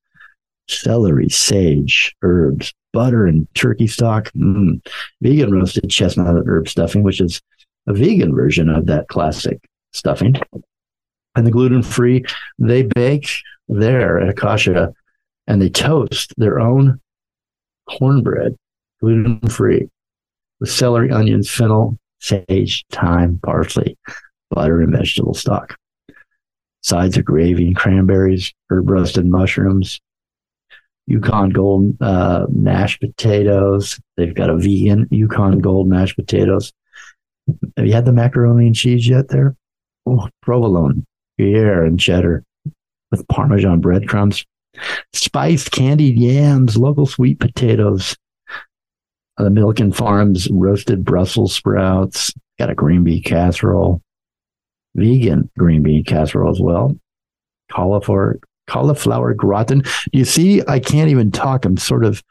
celery, 0.69 1.29
sage, 1.29 2.15
herbs, 2.23 2.73
butter, 2.93 3.27
and 3.27 3.47
turkey 3.55 3.87
stock. 3.87 4.31
Mm. 4.33 4.85
Vegan 5.21 5.53
roasted 5.53 5.91
chestnut 5.91 6.45
herb 6.47 6.69
stuffing, 6.69 7.03
which 7.03 7.21
is 7.21 7.41
a 7.87 7.93
vegan 7.93 8.35
version 8.35 8.69
of 8.69 8.87
that 8.87 9.09
classic 9.09 9.59
stuffing. 9.93 10.37
And 11.35 11.47
the 11.47 11.51
gluten 11.51 11.83
free, 11.83 12.25
they 12.59 12.83
bake 12.83 13.31
there 13.69 14.19
at 14.19 14.29
Akasha 14.29 14.95
and 15.47 15.61
they 15.61 15.69
toast 15.69 16.33
their 16.37 16.59
own 16.59 17.01
cornbread, 17.89 18.57
gluten 19.01 19.41
free, 19.49 19.89
with 20.61 20.71
celery, 20.71 21.11
onions, 21.11 21.51
fennel, 21.51 21.99
sage, 22.21 22.85
thyme, 22.91 23.39
parsley, 23.45 23.97
butter, 24.51 24.81
and 24.81 24.93
vegetable 24.93 25.35
stock. 25.35 25.77
Sides 26.83 27.17
of 27.17 27.25
gravy 27.25 27.67
and 27.67 27.77
cranberries, 27.77 28.53
herb 28.71 28.89
roasted 28.89 29.27
mushrooms, 29.27 30.01
Yukon 31.07 31.51
Gold 31.51 31.97
uh, 32.01 32.47
mashed 32.51 33.01
potatoes. 33.01 34.01
They've 34.17 34.35
got 34.35 34.51
a 34.51 34.57
vegan 34.57 35.07
Yukon 35.11 35.61
Gold 35.61 35.89
mashed 35.89 36.17
potatoes. 36.17 36.73
Have 37.77 37.87
you 37.87 37.93
had 37.93 38.05
the 38.05 38.13
macaroni 38.13 38.67
and 38.67 38.75
cheese 38.75 39.09
yet 39.09 39.29
there? 39.29 39.55
Oh, 40.05 40.29
provolone, 40.43 41.05
Gruyere, 41.39 41.85
and 41.85 41.99
cheddar 41.99 42.45
with 43.11 43.27
Parmesan 43.29 43.81
breadcrumbs 43.81 44.45
spiced 45.13 45.71
candied 45.71 46.19
yams, 46.19 46.77
local 46.77 47.07
sweet 47.07 47.39
potatoes, 47.41 48.17
the 49.39 49.49
Milken 49.49 49.95
Farms 49.95 50.49
roasted 50.51 51.05
Brussels 51.05 51.55
sprouts, 51.55 52.33
got 52.59 52.71
a 52.71 52.75
green 52.75 53.05
bean 53.05 53.23
casserole, 53.23 54.01
vegan 54.95 55.51
green 55.59 55.83
bean 55.83 56.05
casserole 56.05 56.51
as 56.51 56.61
well, 56.61 56.97
cauliflower 57.71 58.39
cauliflower 58.67 59.35
gratin. 59.35 59.83
You 60.13 60.25
see, 60.25 60.63
I 60.67 60.81
can't 60.81 61.11
even 61.11 61.31
talk. 61.31 61.65
I'm 61.65 61.77
sort 61.77 62.05
of 62.05 62.23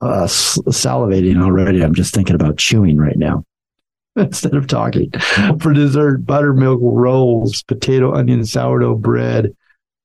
uh, 0.00 0.26
salivating 0.26 1.42
already. 1.42 1.82
I'm 1.82 1.94
just 1.94 2.14
thinking 2.14 2.34
about 2.34 2.58
chewing 2.58 2.96
right 2.96 3.16
now 3.16 3.44
instead 4.16 4.54
of 4.54 4.66
talking. 4.66 5.10
For 5.60 5.72
dessert, 5.72 6.26
buttermilk 6.26 6.80
rolls, 6.82 7.62
potato, 7.62 8.14
onion, 8.14 8.44
sourdough 8.44 8.96
bread, 8.96 9.54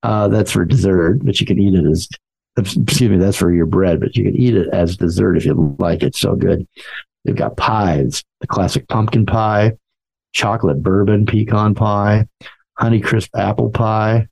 uh, 0.03 0.27
that's 0.29 0.51
for 0.51 0.65
dessert, 0.65 1.19
but 1.23 1.39
you 1.39 1.45
can 1.45 1.59
eat 1.59 1.73
it 1.73 1.85
as, 1.85 2.07
excuse 2.57 3.09
me, 3.09 3.17
that's 3.17 3.37
for 3.37 3.53
your 3.53 3.65
bread, 3.65 3.99
but 3.99 4.15
you 4.15 4.23
can 4.23 4.35
eat 4.35 4.55
it 4.55 4.69
as 4.71 4.97
dessert 4.97 5.35
if 5.35 5.45
you 5.45 5.75
like. 5.79 6.03
It's 6.03 6.19
so 6.19 6.35
good. 6.35 6.65
They've 7.25 7.35
got 7.35 7.57
pies, 7.57 8.23
the 8.39 8.47
classic 8.47 8.87
pumpkin 8.87 9.25
pie, 9.25 9.73
chocolate 10.31 10.81
bourbon 10.81 11.25
pecan 11.25 11.75
pie, 11.75 12.27
honey 12.77 13.01
crisp 13.01 13.35
apple 13.35 13.69
pie. 13.69 14.27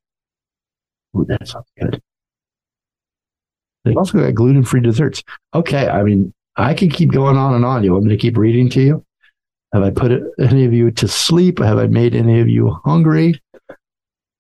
Ooh, 1.18 1.26
that 1.28 1.48
sounds 1.48 1.68
good. 1.80 2.02
They've 3.84 3.98
also 3.98 4.20
got 4.20 4.34
gluten 4.36 4.64
free 4.64 4.82
desserts. 4.82 5.24
Okay. 5.54 5.88
I 5.88 6.04
mean, 6.04 6.34
I 6.58 6.74
can 6.74 6.90
keep 6.90 7.12
going 7.12 7.38
on 7.38 7.54
and 7.54 7.64
on. 7.64 7.84
You 7.84 7.94
want 7.94 8.06
me 8.06 8.10
to 8.12 8.18
keep 8.18 8.38
reading 8.38 8.70
to 8.72 8.82
you? 8.82 9.06
Have 9.74 9.84
I 9.84 9.92
put 9.92 10.12
any 10.40 10.66
of 10.66 10.74
you 10.74 10.92
to 10.92 11.08
sleep? 11.08 11.60
Have 11.60 11.78
I 11.78 11.88
made 11.88 12.16
any 12.16 12.40
of 12.40 12.50
you 12.50 12.78
hungry? 12.86 13.42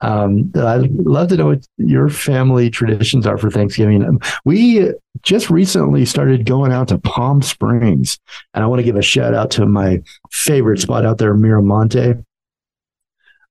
Um, 0.01 0.51
I'd 0.55 0.91
love 0.91 1.29
to 1.29 1.37
know 1.37 1.47
what 1.47 1.67
your 1.77 2.09
family 2.09 2.69
traditions 2.69 3.25
are 3.25 3.37
for 3.37 3.49
Thanksgiving. 3.49 4.21
We 4.45 4.93
just 5.23 5.49
recently 5.49 6.05
started 6.05 6.45
going 6.45 6.71
out 6.71 6.89
to 6.89 6.99
Palm 6.99 7.41
Springs, 7.41 8.19
and 8.53 8.63
I 8.63 8.67
want 8.67 8.79
to 8.79 8.83
give 8.83 8.95
a 8.95 9.01
shout 9.01 9.33
out 9.33 9.49
to 9.51 9.65
my 9.65 10.01
favorite 10.31 10.79
spot 10.79 11.05
out 11.05 11.17
there, 11.17 11.33
Miramonte, 11.33 12.23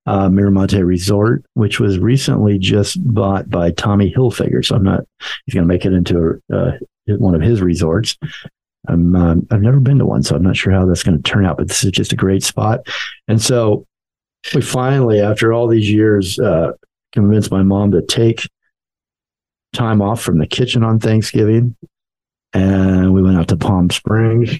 uh, 0.06 0.28
Miramonte 0.28 0.84
Resort, 0.84 1.44
which 1.54 1.80
was 1.80 1.98
recently 1.98 2.58
just 2.58 3.02
bought 3.12 3.50
by 3.50 3.72
Tommy 3.72 4.12
Hilfiger. 4.12 4.64
So 4.64 4.76
I'm 4.76 4.84
not, 4.84 5.00
he's 5.44 5.54
going 5.54 5.66
to 5.66 5.72
make 5.72 5.84
it 5.84 5.92
into 5.92 6.40
uh, 6.52 6.72
one 7.06 7.34
of 7.34 7.42
his 7.42 7.60
resorts. 7.60 8.16
I'm, 8.88 9.16
um, 9.16 9.46
I've 9.50 9.62
never 9.62 9.80
been 9.80 9.98
to 9.98 10.06
one, 10.06 10.22
so 10.22 10.36
I'm 10.36 10.44
not 10.44 10.56
sure 10.56 10.72
how 10.72 10.86
that's 10.86 11.02
going 11.02 11.20
to 11.20 11.22
turn 11.22 11.44
out, 11.44 11.56
but 11.56 11.68
this 11.68 11.82
is 11.82 11.90
just 11.90 12.12
a 12.12 12.16
great 12.16 12.44
spot. 12.44 12.86
And 13.26 13.42
so 13.42 13.84
we 14.54 14.62
finally, 14.62 15.20
after 15.20 15.52
all 15.52 15.66
these 15.66 15.90
years, 15.90 16.38
uh, 16.38 16.72
convinced 17.12 17.50
my 17.50 17.62
mom 17.62 17.90
to 17.92 18.02
take 18.02 18.48
time 19.72 20.00
off 20.00 20.20
from 20.20 20.38
the 20.38 20.46
kitchen 20.46 20.84
on 20.84 21.00
Thanksgiving. 21.00 21.74
And 22.52 23.12
we 23.12 23.22
went 23.22 23.38
out 23.38 23.48
to 23.48 23.56
Palm 23.56 23.90
Springs. 23.90 24.58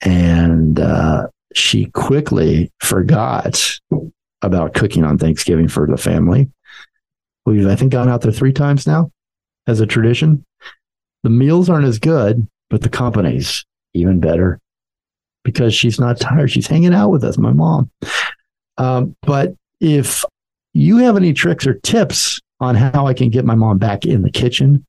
And 0.00 0.78
uh, 0.78 1.28
she 1.54 1.86
quickly 1.86 2.70
forgot 2.80 3.78
about 4.42 4.74
cooking 4.74 5.04
on 5.04 5.18
Thanksgiving 5.18 5.68
for 5.68 5.86
the 5.86 5.96
family. 5.96 6.50
We've, 7.46 7.66
I 7.66 7.76
think, 7.76 7.92
gone 7.92 8.08
out 8.08 8.22
there 8.22 8.32
three 8.32 8.52
times 8.52 8.86
now 8.86 9.10
as 9.66 9.80
a 9.80 9.86
tradition. 9.86 10.44
The 11.22 11.30
meals 11.30 11.70
aren't 11.70 11.86
as 11.86 11.98
good, 11.98 12.46
but 12.70 12.82
the 12.82 12.88
company's 12.88 13.64
even 13.94 14.20
better 14.20 14.60
because 15.44 15.74
she's 15.74 16.00
not 16.00 16.18
tired. 16.20 16.50
She's 16.50 16.66
hanging 16.66 16.94
out 16.94 17.10
with 17.10 17.24
us, 17.24 17.38
my 17.38 17.52
mom. 17.52 17.90
Um, 18.76 19.14
but 19.22 19.54
if 19.80 20.24
you 20.72 20.98
have 20.98 21.16
any 21.16 21.32
tricks 21.32 21.66
or 21.66 21.74
tips 21.74 22.40
on 22.60 22.74
how 22.74 23.06
I 23.06 23.14
can 23.14 23.30
get 23.30 23.44
my 23.44 23.54
mom 23.54 23.78
back 23.78 24.04
in 24.04 24.22
the 24.22 24.30
kitchen 24.30 24.84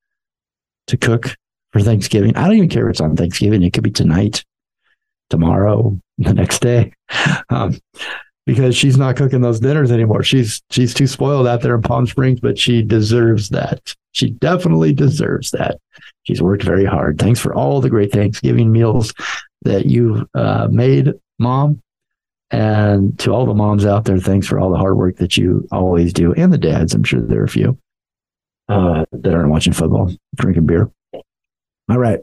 to 0.87 0.97
cook 0.97 1.35
for 1.71 1.81
Thanksgiving, 1.81 2.35
I 2.35 2.47
don't 2.47 2.57
even 2.57 2.69
care 2.69 2.87
if 2.87 2.93
it's 2.93 3.01
on 3.01 3.15
Thanksgiving. 3.15 3.61
It 3.63 3.73
could 3.73 3.83
be 3.83 3.91
tonight, 3.91 4.43
tomorrow, 5.29 5.99
the 6.17 6.33
next 6.33 6.59
day. 6.59 6.91
Um, 7.49 7.77
because 8.45 8.75
she's 8.75 8.97
not 8.97 9.15
cooking 9.15 9.41
those 9.41 9.59
dinners 9.59 9.91
anymore. 9.91 10.23
She's 10.23 10.61
she's 10.69 10.93
too 10.93 11.07
spoiled 11.07 11.47
out 11.47 11.61
there 11.61 11.75
in 11.75 11.81
Palm 11.81 12.05
Springs, 12.07 12.39
but 12.39 12.59
she 12.59 12.81
deserves 12.83 13.49
that. 13.49 13.95
She 14.11 14.29
definitely 14.31 14.93
deserves 14.93 15.51
that. 15.51 15.77
She's 16.23 16.41
worked 16.41 16.63
very 16.63 16.85
hard. 16.85 17.17
Thanks 17.19 17.39
for 17.39 17.53
all 17.55 17.81
the 17.81 17.89
great 17.89 18.11
Thanksgiving 18.11 18.71
meals 18.71 19.13
that 19.63 19.87
you've 19.87 20.25
uh, 20.35 20.67
made, 20.71 21.13
Mom. 21.39 21.81
And 22.51 23.17
to 23.19 23.31
all 23.33 23.45
the 23.47 23.53
moms 23.55 23.85
out 23.85 24.05
there, 24.05 24.19
thanks 24.19 24.45
for 24.47 24.59
all 24.59 24.69
the 24.69 24.77
hard 24.77 24.95
work 24.97 25.17
that 25.17 25.35
you 25.37 25.67
always 25.71 26.13
do, 26.13 26.33
and 26.33 26.53
the 26.53 26.57
dads. 26.59 26.93
I'm 26.93 27.03
sure 27.03 27.21
there 27.21 27.41
are 27.41 27.45
a 27.45 27.49
few. 27.49 27.77
uh, 28.69 29.05
that 29.11 29.33
aren't 29.33 29.49
watching 29.49 29.73
football, 29.73 30.11
drinking 30.35 30.65
beer. 30.65 30.89
All 31.89 31.97
right. 31.97 32.19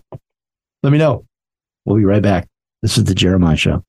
Let 0.82 0.90
me 0.92 0.98
know. 0.98 1.24
We'll 1.84 1.96
be 1.96 2.04
right 2.04 2.22
back. 2.22 2.48
This 2.82 2.98
is 2.98 3.04
the 3.04 3.14
Jeremiah 3.14 3.54
Show. 3.54 3.84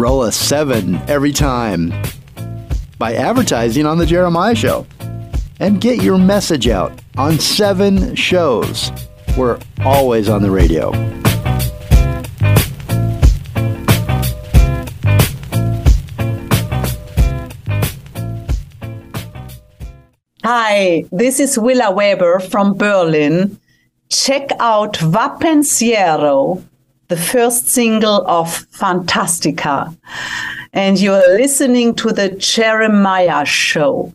Roll 0.00 0.22
a 0.22 0.32
seven 0.32 0.94
every 1.10 1.30
time 1.30 1.92
by 2.96 3.16
advertising 3.16 3.84
on 3.84 3.98
the 3.98 4.06
Jeremiah 4.06 4.54
Show 4.54 4.86
and 5.58 5.78
get 5.78 6.02
your 6.02 6.16
message 6.16 6.68
out 6.68 6.98
on 7.18 7.38
seven 7.38 8.14
shows. 8.14 8.90
We're 9.36 9.58
always 9.84 10.30
on 10.30 10.40
the 10.40 10.50
radio. 10.50 10.90
Hi, 20.42 21.04
this 21.12 21.38
is 21.38 21.58
Willa 21.58 21.90
Weber 21.90 22.38
from 22.38 22.72
Berlin. 22.72 23.60
Check 24.08 24.48
out 24.60 24.94
Vappensiero, 24.94 26.64
the 27.10 27.16
first 27.16 27.66
single 27.66 28.24
of 28.28 28.46
Fantastica. 28.70 29.94
And 30.72 30.98
you're 31.00 31.36
listening 31.36 31.96
to 31.96 32.12
the 32.12 32.30
Jeremiah 32.30 33.44
Show. 33.44 34.14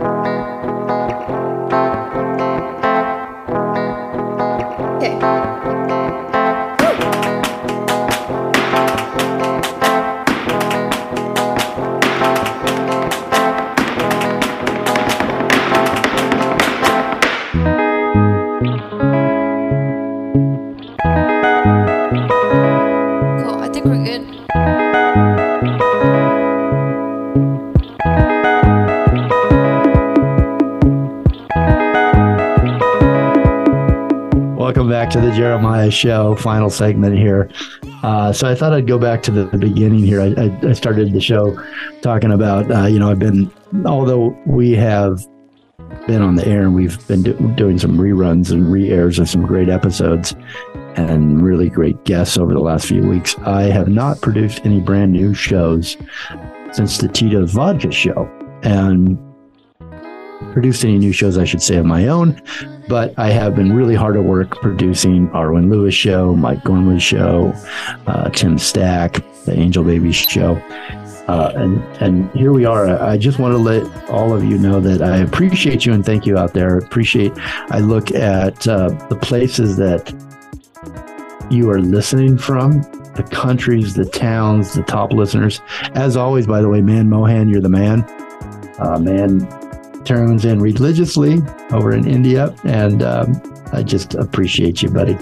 dot 0.41 0.80
back 34.91 35.09
to 35.09 35.21
the 35.21 35.31
Jeremiah 35.31 35.89
Show, 35.89 36.35
final 36.35 36.69
segment 36.69 37.17
here. 37.17 37.49
Uh, 38.03 38.33
so 38.33 38.45
I 38.45 38.55
thought 38.55 38.73
I'd 38.73 38.87
go 38.87 38.99
back 38.99 39.23
to 39.23 39.31
the, 39.31 39.45
the 39.45 39.57
beginning 39.57 39.99
here. 39.99 40.19
I, 40.19 40.33
I, 40.37 40.69
I 40.69 40.73
started 40.73 41.13
the 41.13 41.21
show 41.21 41.57
talking 42.01 42.33
about, 42.33 42.69
uh, 42.69 42.87
you 42.87 42.99
know, 42.99 43.09
I've 43.09 43.17
been, 43.17 43.49
although 43.85 44.37
we 44.45 44.73
have 44.73 45.25
been 46.07 46.21
on 46.21 46.35
the 46.35 46.45
air 46.45 46.63
and 46.63 46.75
we've 46.75 47.07
been 47.07 47.23
do- 47.23 47.53
doing 47.55 47.79
some 47.79 47.97
reruns 47.97 48.51
and 48.51 48.69
re-airs 48.69 49.17
of 49.17 49.29
some 49.29 49.45
great 49.45 49.69
episodes 49.69 50.35
and 50.97 51.41
really 51.41 51.69
great 51.69 52.03
guests 52.03 52.37
over 52.37 52.51
the 52.51 52.59
last 52.59 52.85
few 52.85 53.01
weeks. 53.01 53.37
I 53.39 53.63
have 53.63 53.87
not 53.87 54.19
produced 54.19 54.65
any 54.65 54.81
brand 54.81 55.13
new 55.13 55.33
shows 55.33 55.95
since 56.73 56.97
the 56.97 57.07
Tito's 57.07 57.53
Vodka 57.53 57.93
show 57.93 58.29
and 58.61 59.17
produced 60.53 60.83
any 60.83 60.97
new 60.97 61.11
shows, 61.11 61.37
I 61.37 61.45
should 61.45 61.61
say, 61.61 61.77
of 61.77 61.85
my 61.85 62.07
own. 62.07 62.41
But 62.87 63.13
I 63.17 63.29
have 63.29 63.55
been 63.55 63.73
really 63.73 63.95
hard 63.95 64.17
at 64.17 64.23
work 64.23 64.59
producing 64.61 65.29
Arwen 65.29 65.69
Lewis 65.69 65.93
show, 65.93 66.35
Mike 66.35 66.63
Gormley 66.63 66.99
show, 66.99 67.53
uh, 68.07 68.29
Tim 68.29 68.57
Stack, 68.57 69.23
the 69.45 69.53
Angel 69.57 69.83
Baby 69.83 70.11
show. 70.11 70.55
Uh, 71.27 71.53
and 71.55 71.81
and 72.01 72.29
here 72.31 72.51
we 72.51 72.65
are. 72.65 73.01
I 73.01 73.17
just 73.17 73.39
want 73.39 73.53
to 73.53 73.57
let 73.57 74.09
all 74.09 74.33
of 74.33 74.43
you 74.43 74.57
know 74.57 74.81
that 74.81 75.01
I 75.01 75.17
appreciate 75.17 75.85
you 75.85 75.93
and 75.93 76.05
thank 76.05 76.25
you 76.25 76.37
out 76.37 76.53
there. 76.53 76.77
Appreciate. 76.77 77.31
I 77.69 77.79
look 77.79 78.11
at 78.11 78.67
uh, 78.67 78.89
the 79.07 79.15
places 79.15 79.77
that 79.77 80.11
you 81.49 81.69
are 81.69 81.79
listening 81.79 82.37
from, 82.37 82.81
the 83.15 83.23
countries, 83.31 83.93
the 83.93 84.05
towns, 84.05 84.73
the 84.73 84.83
top 84.83 85.13
listeners. 85.13 85.61
As 85.93 86.17
always, 86.17 86.47
by 86.47 86.61
the 86.61 86.69
way, 86.69 86.81
man 86.81 87.09
Mohan, 87.09 87.49
you're 87.49 87.61
the 87.61 87.69
man. 87.69 88.03
Uh, 88.79 88.97
man 88.99 89.47
turns 90.05 90.45
in 90.45 90.59
religiously 90.59 91.39
over 91.71 91.91
in 91.91 92.07
India, 92.07 92.55
and 92.63 93.03
um, 93.03 93.41
I 93.73 93.83
just 93.83 94.15
appreciate 94.15 94.81
you, 94.81 94.89
buddy, 94.89 95.17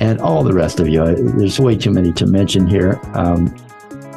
and 0.00 0.20
all 0.20 0.42
the 0.42 0.52
rest 0.52 0.80
of 0.80 0.88
you. 0.88 1.04
There's 1.04 1.58
way 1.58 1.76
too 1.76 1.90
many 1.90 2.12
to 2.12 2.26
mention 2.26 2.66
here, 2.66 3.00
um, 3.14 3.54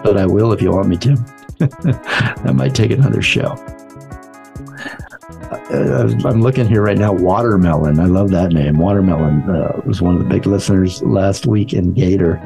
but 0.03 0.17
I 0.17 0.25
will 0.25 0.53
if 0.53 0.61
you 0.61 0.71
want 0.71 0.87
me 0.87 0.97
to. 0.97 1.15
that 1.59 2.53
might 2.53 2.75
take 2.75 2.91
another 2.91 3.21
show. 3.21 3.55
Uh, 5.71 6.13
I'm 6.25 6.41
looking 6.41 6.67
here 6.67 6.81
right 6.81 6.97
now. 6.97 7.13
Watermelon. 7.13 7.99
I 7.99 8.05
love 8.05 8.29
that 8.31 8.51
name. 8.51 8.77
Watermelon 8.77 9.49
uh, 9.49 9.81
was 9.85 10.01
one 10.01 10.15
of 10.15 10.19
the 10.23 10.29
big 10.29 10.45
listeners 10.45 11.01
last 11.03 11.47
week 11.47 11.73
in 11.73 11.93
Gator. 11.93 12.39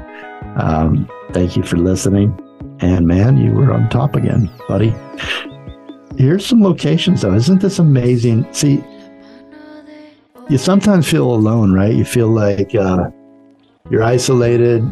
Um, 0.57 1.09
thank 1.31 1.57
you 1.57 1.63
for 1.63 1.77
listening. 1.77 2.37
And 2.79 3.07
man, 3.07 3.37
you 3.37 3.51
were 3.51 3.73
on 3.73 3.89
top 3.89 4.15
again, 4.15 4.49
buddy. 4.67 4.93
Here's 6.19 6.45
some 6.45 6.61
locations 6.61 7.21
though. 7.21 7.33
Isn't 7.33 7.61
this 7.61 7.79
amazing? 7.79 8.45
See, 8.53 8.83
you 10.49 10.57
sometimes 10.57 11.09
feel 11.09 11.33
alone, 11.33 11.71
right? 11.71 11.95
You 11.95 12.03
feel 12.03 12.27
like 12.27 12.75
uh, 12.75 13.09
you're 13.89 14.03
isolated. 14.03 14.83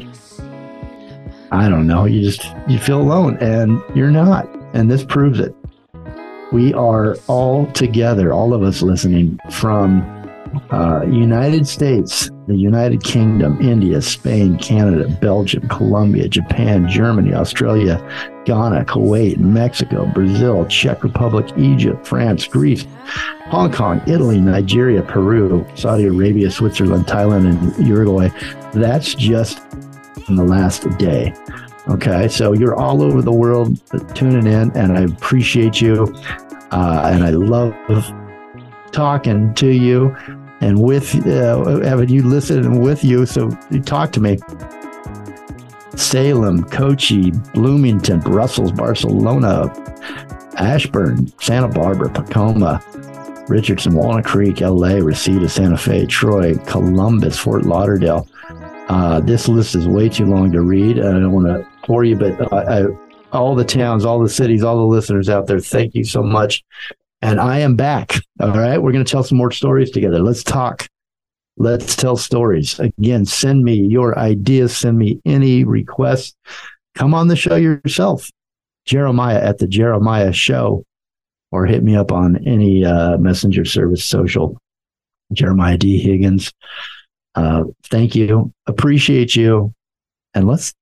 I 1.51 1.67
don't 1.67 1.85
know. 1.85 2.05
You 2.05 2.21
just 2.21 2.45
you 2.69 2.79
feel 2.79 3.01
alone, 3.01 3.37
and 3.41 3.81
you're 3.93 4.09
not. 4.09 4.47
And 4.73 4.89
this 4.89 5.03
proves 5.03 5.41
it. 5.41 5.53
We 6.53 6.73
are 6.73 7.17
all 7.27 7.69
together, 7.73 8.31
all 8.31 8.53
of 8.53 8.63
us 8.63 8.81
listening 8.81 9.37
from 9.51 10.03
uh, 10.71 11.01
United 11.07 11.67
States, 11.67 12.29
the 12.47 12.55
United 12.55 13.03
Kingdom, 13.03 13.59
India, 13.61 14.01
Spain, 14.01 14.57
Canada, 14.57 15.09
Belgium, 15.21 15.67
Colombia, 15.67 16.29
Japan, 16.29 16.87
Germany, 16.87 17.33
Australia, 17.33 17.97
Ghana, 18.45 18.85
Kuwait, 18.85 19.37
Mexico, 19.37 20.05
Brazil, 20.05 20.65
Czech 20.67 21.03
Republic, 21.03 21.45
Egypt, 21.57 22.07
France, 22.07 22.47
Greece, 22.47 22.85
Hong 23.47 23.71
Kong, 23.71 24.01
Italy, 24.07 24.39
Nigeria, 24.39 25.03
Peru, 25.03 25.65
Saudi 25.75 26.05
Arabia, 26.05 26.49
Switzerland, 26.49 27.05
Thailand, 27.05 27.49
and 27.49 27.87
Uruguay. 27.87 28.29
That's 28.73 29.13
just 29.13 29.61
in 30.29 30.35
the 30.35 30.45
last 30.45 30.87
day. 30.97 31.33
Okay, 31.89 32.29
so 32.29 32.53
you're 32.53 32.75
all 32.75 33.01
over 33.01 33.21
the 33.21 33.31
world 33.31 33.79
tuning 34.15 34.47
in, 34.47 34.71
and 34.75 34.97
I 34.97 35.01
appreciate 35.01 35.81
you. 35.81 36.13
Uh, 36.71 37.09
and 37.13 37.23
I 37.23 37.29
love 37.29 37.73
talking 38.91 39.53
to 39.53 39.67
you 39.67 40.15
and 40.61 40.81
with 40.81 41.15
uh, 41.27 41.79
having 41.81 42.09
you 42.09 42.23
listen 42.23 42.59
and 42.59 42.81
with 42.81 43.03
you. 43.03 43.25
So 43.25 43.49
you 43.71 43.81
talk 43.81 44.11
to 44.13 44.19
me. 44.19 44.37
Salem, 45.95 46.63
Kochi, 46.65 47.31
Bloomington, 47.53 48.19
Brussels, 48.19 48.71
Barcelona, 48.71 49.73
Ashburn, 50.57 51.27
Santa 51.39 51.67
Barbara, 51.67 52.13
Tacoma, 52.13 52.83
Richardson, 53.47 53.95
Walnut 53.95 54.25
Creek, 54.25 54.61
LA, 54.61 54.95
Reseda, 54.95 55.49
Santa 55.49 55.77
Fe, 55.77 56.05
Troy, 56.05 56.55
Columbus, 56.65 57.37
Fort 57.37 57.63
Lauderdale. 57.63 58.27
Uh, 58.89 59.19
this 59.21 59.47
list 59.47 59.75
is 59.75 59.87
way 59.87 60.07
too 60.07 60.25
long 60.25 60.51
to 60.51 60.61
read. 60.61 60.99
I 60.99 61.11
don't 61.11 61.31
want 61.31 61.47
to 61.47 61.67
bore 61.87 62.03
you, 62.03 62.15
but 62.15 62.53
I, 62.53 62.85
all 63.31 63.55
the 63.55 63.65
towns, 63.65 64.05
all 64.05 64.19
the 64.19 64.29
cities, 64.29 64.63
all 64.63 64.77
the 64.77 64.83
listeners 64.83 65.29
out 65.29 65.47
there, 65.47 65.59
thank 65.59 65.95
you 65.95 66.03
so 66.03 66.21
much. 66.21 66.63
And 67.21 67.39
I 67.39 67.59
am 67.59 67.75
back. 67.75 68.13
All 68.39 68.51
right. 68.51 68.77
We're 68.77 68.91
going 68.91 69.03
to 69.03 69.11
tell 69.11 69.23
some 69.23 69.37
more 69.37 69.51
stories 69.51 69.89
together. 69.91 70.19
Let's 70.19 70.43
talk. 70.43 70.87
Let's 71.57 71.95
tell 71.95 72.15
stories. 72.17 72.79
Again, 72.79 73.25
send 73.25 73.63
me 73.63 73.73
your 73.73 74.17
ideas, 74.19 74.77
send 74.77 74.97
me 74.99 75.19
any 75.25 75.63
requests. 75.63 76.35
Come 76.93 77.15
on 77.15 77.27
the 77.27 77.35
show 77.35 77.55
yourself. 77.55 78.29
Jeremiah 78.85 79.41
at 79.41 79.57
the 79.57 79.67
Jeremiah 79.67 80.31
Show, 80.31 80.83
or 81.51 81.65
hit 81.65 81.83
me 81.83 81.95
up 81.95 82.11
on 82.11 82.37
any 82.47 82.85
uh, 82.85 83.17
messenger 83.17 83.65
service 83.65 84.05
social. 84.05 84.57
Jeremiah 85.33 85.77
D. 85.77 85.99
Higgins. 85.99 86.53
Uh, 87.35 87.65
thank 87.85 88.15
you. 88.15 88.51
Appreciate 88.65 89.35
you. 89.35 89.73
And 90.33 90.47
let's 90.47 90.73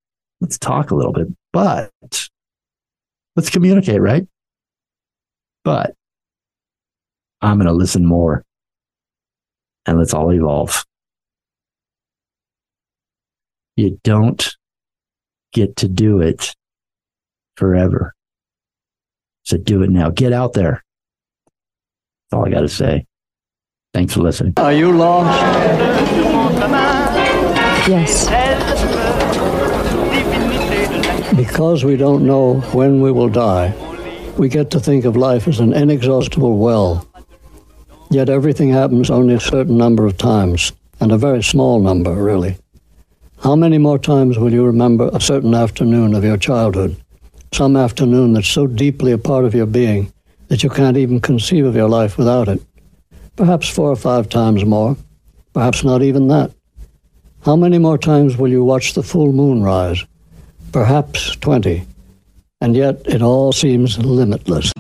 let's 0.42 0.58
talk 0.58 0.92
a 0.92 0.96
little 0.96 1.14
bit. 1.14 1.28
But 1.52 1.90
let's 3.36 3.50
communicate, 3.50 4.02
right? 4.02 4.28
But 5.64 5.96
I'm 7.46 7.58
going 7.58 7.68
to 7.68 7.74
listen 7.74 8.04
more 8.04 8.44
and 9.86 10.00
let's 10.00 10.16
all 10.16 10.32
evolve. 10.32 10.84
You 13.76 14.00
don't 14.04 14.56
get 15.54 15.76
to 15.78 15.88
do 15.88 16.22
it 16.22 16.56
forever. 17.56 18.16
So 19.44 19.58
do 19.58 19.84
it 19.84 19.92
now. 19.92 20.10
Get 20.10 20.34
out 20.34 20.54
there. 20.54 20.84
That's 22.32 22.40
all 22.40 22.48
I 22.48 22.50
got 22.50 22.62
to 22.62 22.68
say. 22.68 23.06
Thanks 23.94 24.16
for 24.16 24.22
listening. 24.22 24.54
Are 24.58 24.74
you 24.74 24.92
lost? 24.92 25.40
Yes. 27.88 28.26
Because 31.36 31.86
we 31.86 31.96
don't 31.96 32.26
know 32.26 32.62
when 32.72 33.02
we 33.02 33.12
will 33.12 33.30
die, 33.30 33.72
we 34.36 34.50
get 34.50 34.72
to 34.72 34.80
think 34.80 35.06
of 35.06 35.16
life 35.16 35.48
as 35.48 35.60
an 35.60 35.74
inexhaustible 35.74 36.58
well. 36.58 37.08
Yet 38.16 38.30
everything 38.30 38.70
happens 38.70 39.10
only 39.10 39.34
a 39.34 39.42
certain 39.42 39.78
number 39.78 40.06
of 40.06 40.16
times, 40.18 40.72
and 41.02 41.12
a 41.12 41.18
very 41.18 41.44
small 41.44 41.82
number, 41.82 42.14
really. 42.14 42.56
How 43.40 43.58
many 43.58 43.78
more 43.78 44.00
times 44.00 44.40
will 44.40 44.54
you 44.54 44.64
remember 44.64 45.10
a 45.12 45.20
certain 45.20 45.54
afternoon 45.54 46.16
of 46.16 46.24
your 46.24 46.38
childhood? 46.38 46.96
Some 47.52 47.76
afternoon 47.76 48.32
that's 48.32 48.48
so 48.48 48.68
deeply 48.68 49.12
a 49.12 49.18
part 49.18 49.44
of 49.44 49.54
your 49.54 49.66
being 49.66 50.14
that 50.48 50.64
you 50.64 50.70
can't 50.70 50.96
even 50.96 51.20
conceive 51.20 51.66
of 51.66 51.76
your 51.76 51.90
life 51.90 52.18
without 52.18 52.48
it. 52.48 52.62
Perhaps 53.36 53.68
four 53.68 53.90
or 53.90 53.98
five 53.98 54.30
times 54.30 54.64
more, 54.64 54.96
perhaps 55.52 55.84
not 55.84 56.02
even 56.02 56.30
that. 56.30 56.52
How 57.44 57.58
many 57.58 57.80
more 57.80 57.98
times 57.98 58.38
will 58.38 58.50
you 58.50 58.64
watch 58.64 58.94
the 58.94 59.04
full 59.04 59.34
moon 59.34 59.62
rise? 59.62 60.06
Perhaps 60.72 61.36
20. 61.36 61.86
And 62.62 62.78
yet 62.78 63.02
it 63.08 63.22
all 63.22 63.52
seems 63.52 64.00
limitless. 64.00 64.72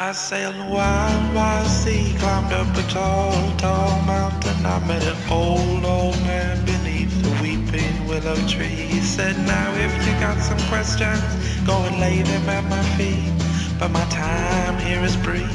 I 0.00 0.12
sailed 0.12 0.54
a 0.54 0.64
wild, 0.70 1.34
wild 1.34 1.66
sea, 1.66 2.14
climbed 2.20 2.52
up 2.52 2.68
a 2.76 2.82
tall, 2.82 3.32
tall 3.56 4.00
mountain. 4.02 4.64
I 4.64 4.78
met 4.86 5.02
an 5.02 5.16
old, 5.28 5.84
old 5.84 6.16
man 6.22 6.64
beneath 6.64 7.10
the 7.20 7.30
weeping 7.42 8.06
willow 8.06 8.36
tree. 8.46 8.66
He 8.68 9.00
said, 9.00 9.36
Now 9.38 9.74
if 9.74 9.92
you 10.06 10.12
got 10.20 10.38
some 10.38 10.60
questions, 10.70 11.20
go 11.66 11.74
and 11.82 11.98
lay 11.98 12.22
them 12.22 12.48
at 12.48 12.62
my 12.70 12.80
feet. 12.96 13.32
But 13.80 13.90
my 13.90 14.04
time 14.04 14.78
here 14.78 15.02
is 15.02 15.16
brief, 15.16 15.50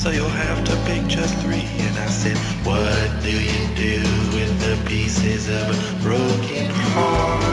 so 0.00 0.08
you'll 0.08 0.40
have 0.48 0.64
to 0.68 0.76
pick 0.86 1.06
just 1.06 1.36
three. 1.42 1.68
And 1.84 1.98
I 1.98 2.06
said, 2.06 2.38
What 2.64 3.22
do 3.22 3.30
you 3.30 3.66
do 3.76 4.00
with 4.32 4.58
the 4.64 4.88
pieces 4.88 5.50
of 5.50 5.68
a 5.68 6.02
broken 6.02 6.70
heart? 6.96 7.44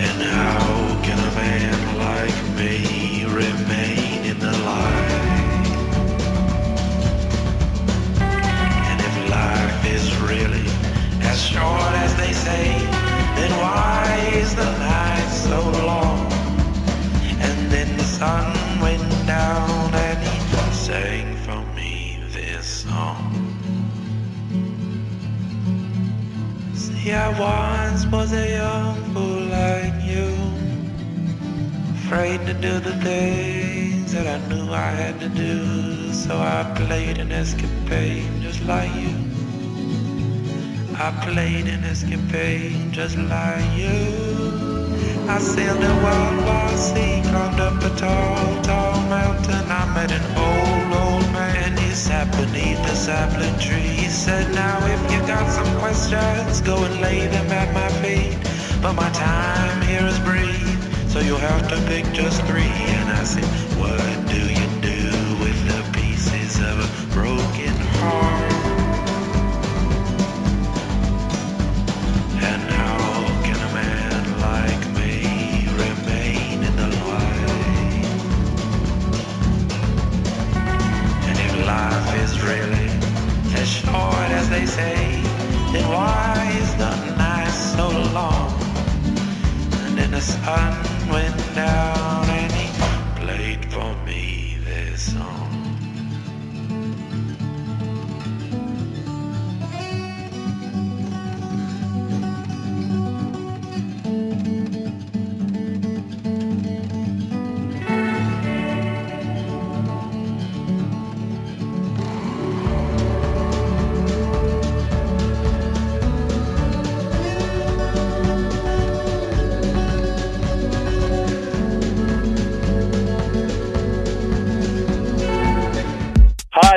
And 0.00 0.22
how 0.22 0.83
like 2.64 3.03
escapade 37.44 38.24
just 38.40 38.62
like 38.64 38.94
you. 39.02 39.14
I 40.96 41.08
played 41.26 41.66
an 41.74 41.84
escapade 41.84 42.90
just 42.90 43.18
like 43.18 43.70
you. 43.82 44.00
I 45.28 45.38
sailed 45.52 45.84
a 45.92 45.94
wild, 46.04 46.36
wild 46.46 46.78
sea, 46.78 47.20
climbed 47.28 47.60
up 47.60 47.82
a 47.82 47.90
tall, 48.00 48.62
tall 48.62 48.96
mountain. 49.16 49.64
I 49.80 49.82
met 49.96 50.10
an 50.18 50.26
old, 50.48 50.88
old 51.02 51.26
man. 51.36 51.76
He 51.76 51.90
sat 51.90 52.28
beneath 52.40 52.82
a 52.94 52.96
sapling 52.96 53.58
tree. 53.58 53.92
He 54.02 54.08
said, 54.08 54.44
Now 54.54 54.78
if 54.94 55.02
you 55.12 55.20
got 55.34 55.46
some 55.58 55.70
questions, 55.82 56.62
go 56.62 56.76
and 56.82 56.96
lay 57.02 57.26
them 57.26 57.48
at 57.52 57.68
my 57.80 57.90
feet. 58.00 58.38
But 58.80 58.94
my 58.94 59.10
time 59.10 59.82
here 59.82 60.06
is 60.12 60.18
brief, 60.20 60.76
so 61.12 61.18
you'll 61.20 61.46
have 61.52 61.68
to 61.68 61.76
pick 61.90 62.06
just 62.14 62.40
three. 62.48 62.76
And 63.00 63.10
I 63.10 63.22
said, 63.24 63.44
What 63.78 64.00
do 64.32 64.40
you 64.58 64.63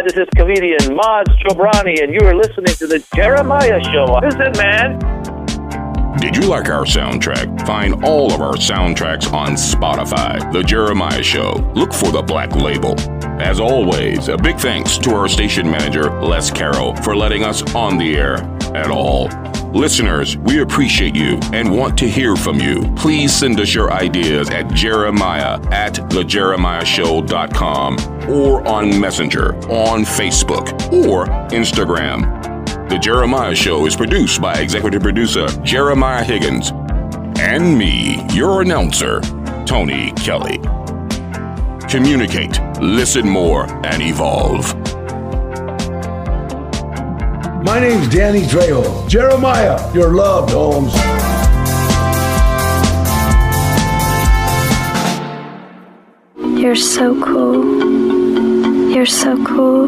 this 0.07 0.23
is 0.23 0.27
comedian 0.37 0.79
Maz 0.97 1.25
Jobrani, 1.43 2.01
and 2.01 2.13
you 2.13 2.21
are 2.25 2.33
listening 2.33 2.73
to 2.75 2.87
the 2.87 3.05
Jeremiah 3.13 3.83
Show. 3.83 4.19
Listen, 4.23 4.53
man. 4.57 4.99
Did 6.19 6.35
you 6.37 6.43
like 6.43 6.69
our 6.69 6.85
soundtrack? 6.85 7.65
Find 7.67 8.05
all 8.05 8.31
of 8.31 8.39
our 8.39 8.53
soundtracks 8.53 9.31
on 9.33 9.53
Spotify. 9.53 10.51
The 10.53 10.63
Jeremiah 10.63 11.21
Show. 11.21 11.55
Look 11.75 11.93
for 11.93 12.11
the 12.11 12.21
black 12.21 12.55
label. 12.55 12.95
As 13.41 13.59
always, 13.59 14.29
a 14.29 14.37
big 14.37 14.57
thanks 14.57 14.97
to 14.99 15.13
our 15.13 15.27
station 15.27 15.69
manager, 15.69 16.09
Les 16.21 16.49
Carroll, 16.51 16.95
for 16.97 17.15
letting 17.15 17.43
us 17.43 17.61
on 17.75 17.97
the 17.97 18.15
air 18.15 18.37
at 18.73 18.89
all. 18.89 19.27
Listeners, 19.73 20.37
we 20.37 20.61
appreciate 20.61 21.15
you 21.15 21.39
and 21.53 21.69
want 21.69 21.97
to 21.99 22.07
hear 22.07 22.35
from 22.35 22.59
you. 22.59 22.81
Please 22.95 23.35
send 23.35 23.59
us 23.59 23.73
your 23.73 23.91
ideas 23.91 24.49
at 24.49 24.71
jeremiah 24.73 25.59
at 25.71 25.93
thejeremiahshow.com 25.93 28.29
or 28.29 28.67
on 28.67 28.99
Messenger, 28.99 29.55
on 29.69 30.03
Facebook, 30.03 30.67
or 31.05 31.25
Instagram. 31.51 32.89
The 32.89 32.97
Jeremiah 32.97 33.55
Show 33.55 33.85
is 33.85 33.95
produced 33.95 34.41
by 34.41 34.55
executive 34.55 35.01
producer 35.01 35.47
Jeremiah 35.63 36.23
Higgins 36.23 36.71
and 37.39 37.77
me, 37.77 38.25
your 38.33 38.61
announcer, 38.61 39.21
Tony 39.65 40.11
Kelly. 40.13 40.59
Communicate, 41.89 42.59
listen 42.81 43.27
more, 43.27 43.65
and 43.85 44.01
evolve. 44.01 44.73
My 47.67 47.81
name's 47.81 48.07
Danny 48.07 48.43
Trejo. 48.43 49.09
Jeremiah, 49.09 49.77
you're 49.93 50.13
loved, 50.13 50.51
Holmes. 50.51 50.93
You're 56.57 56.77
so 56.77 57.21
cool. 57.21 58.89
You're 58.89 59.05
so 59.05 59.43
cool. 59.43 59.85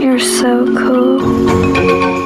You're 0.00 0.18
so 0.18 0.66
cool. 0.76 2.25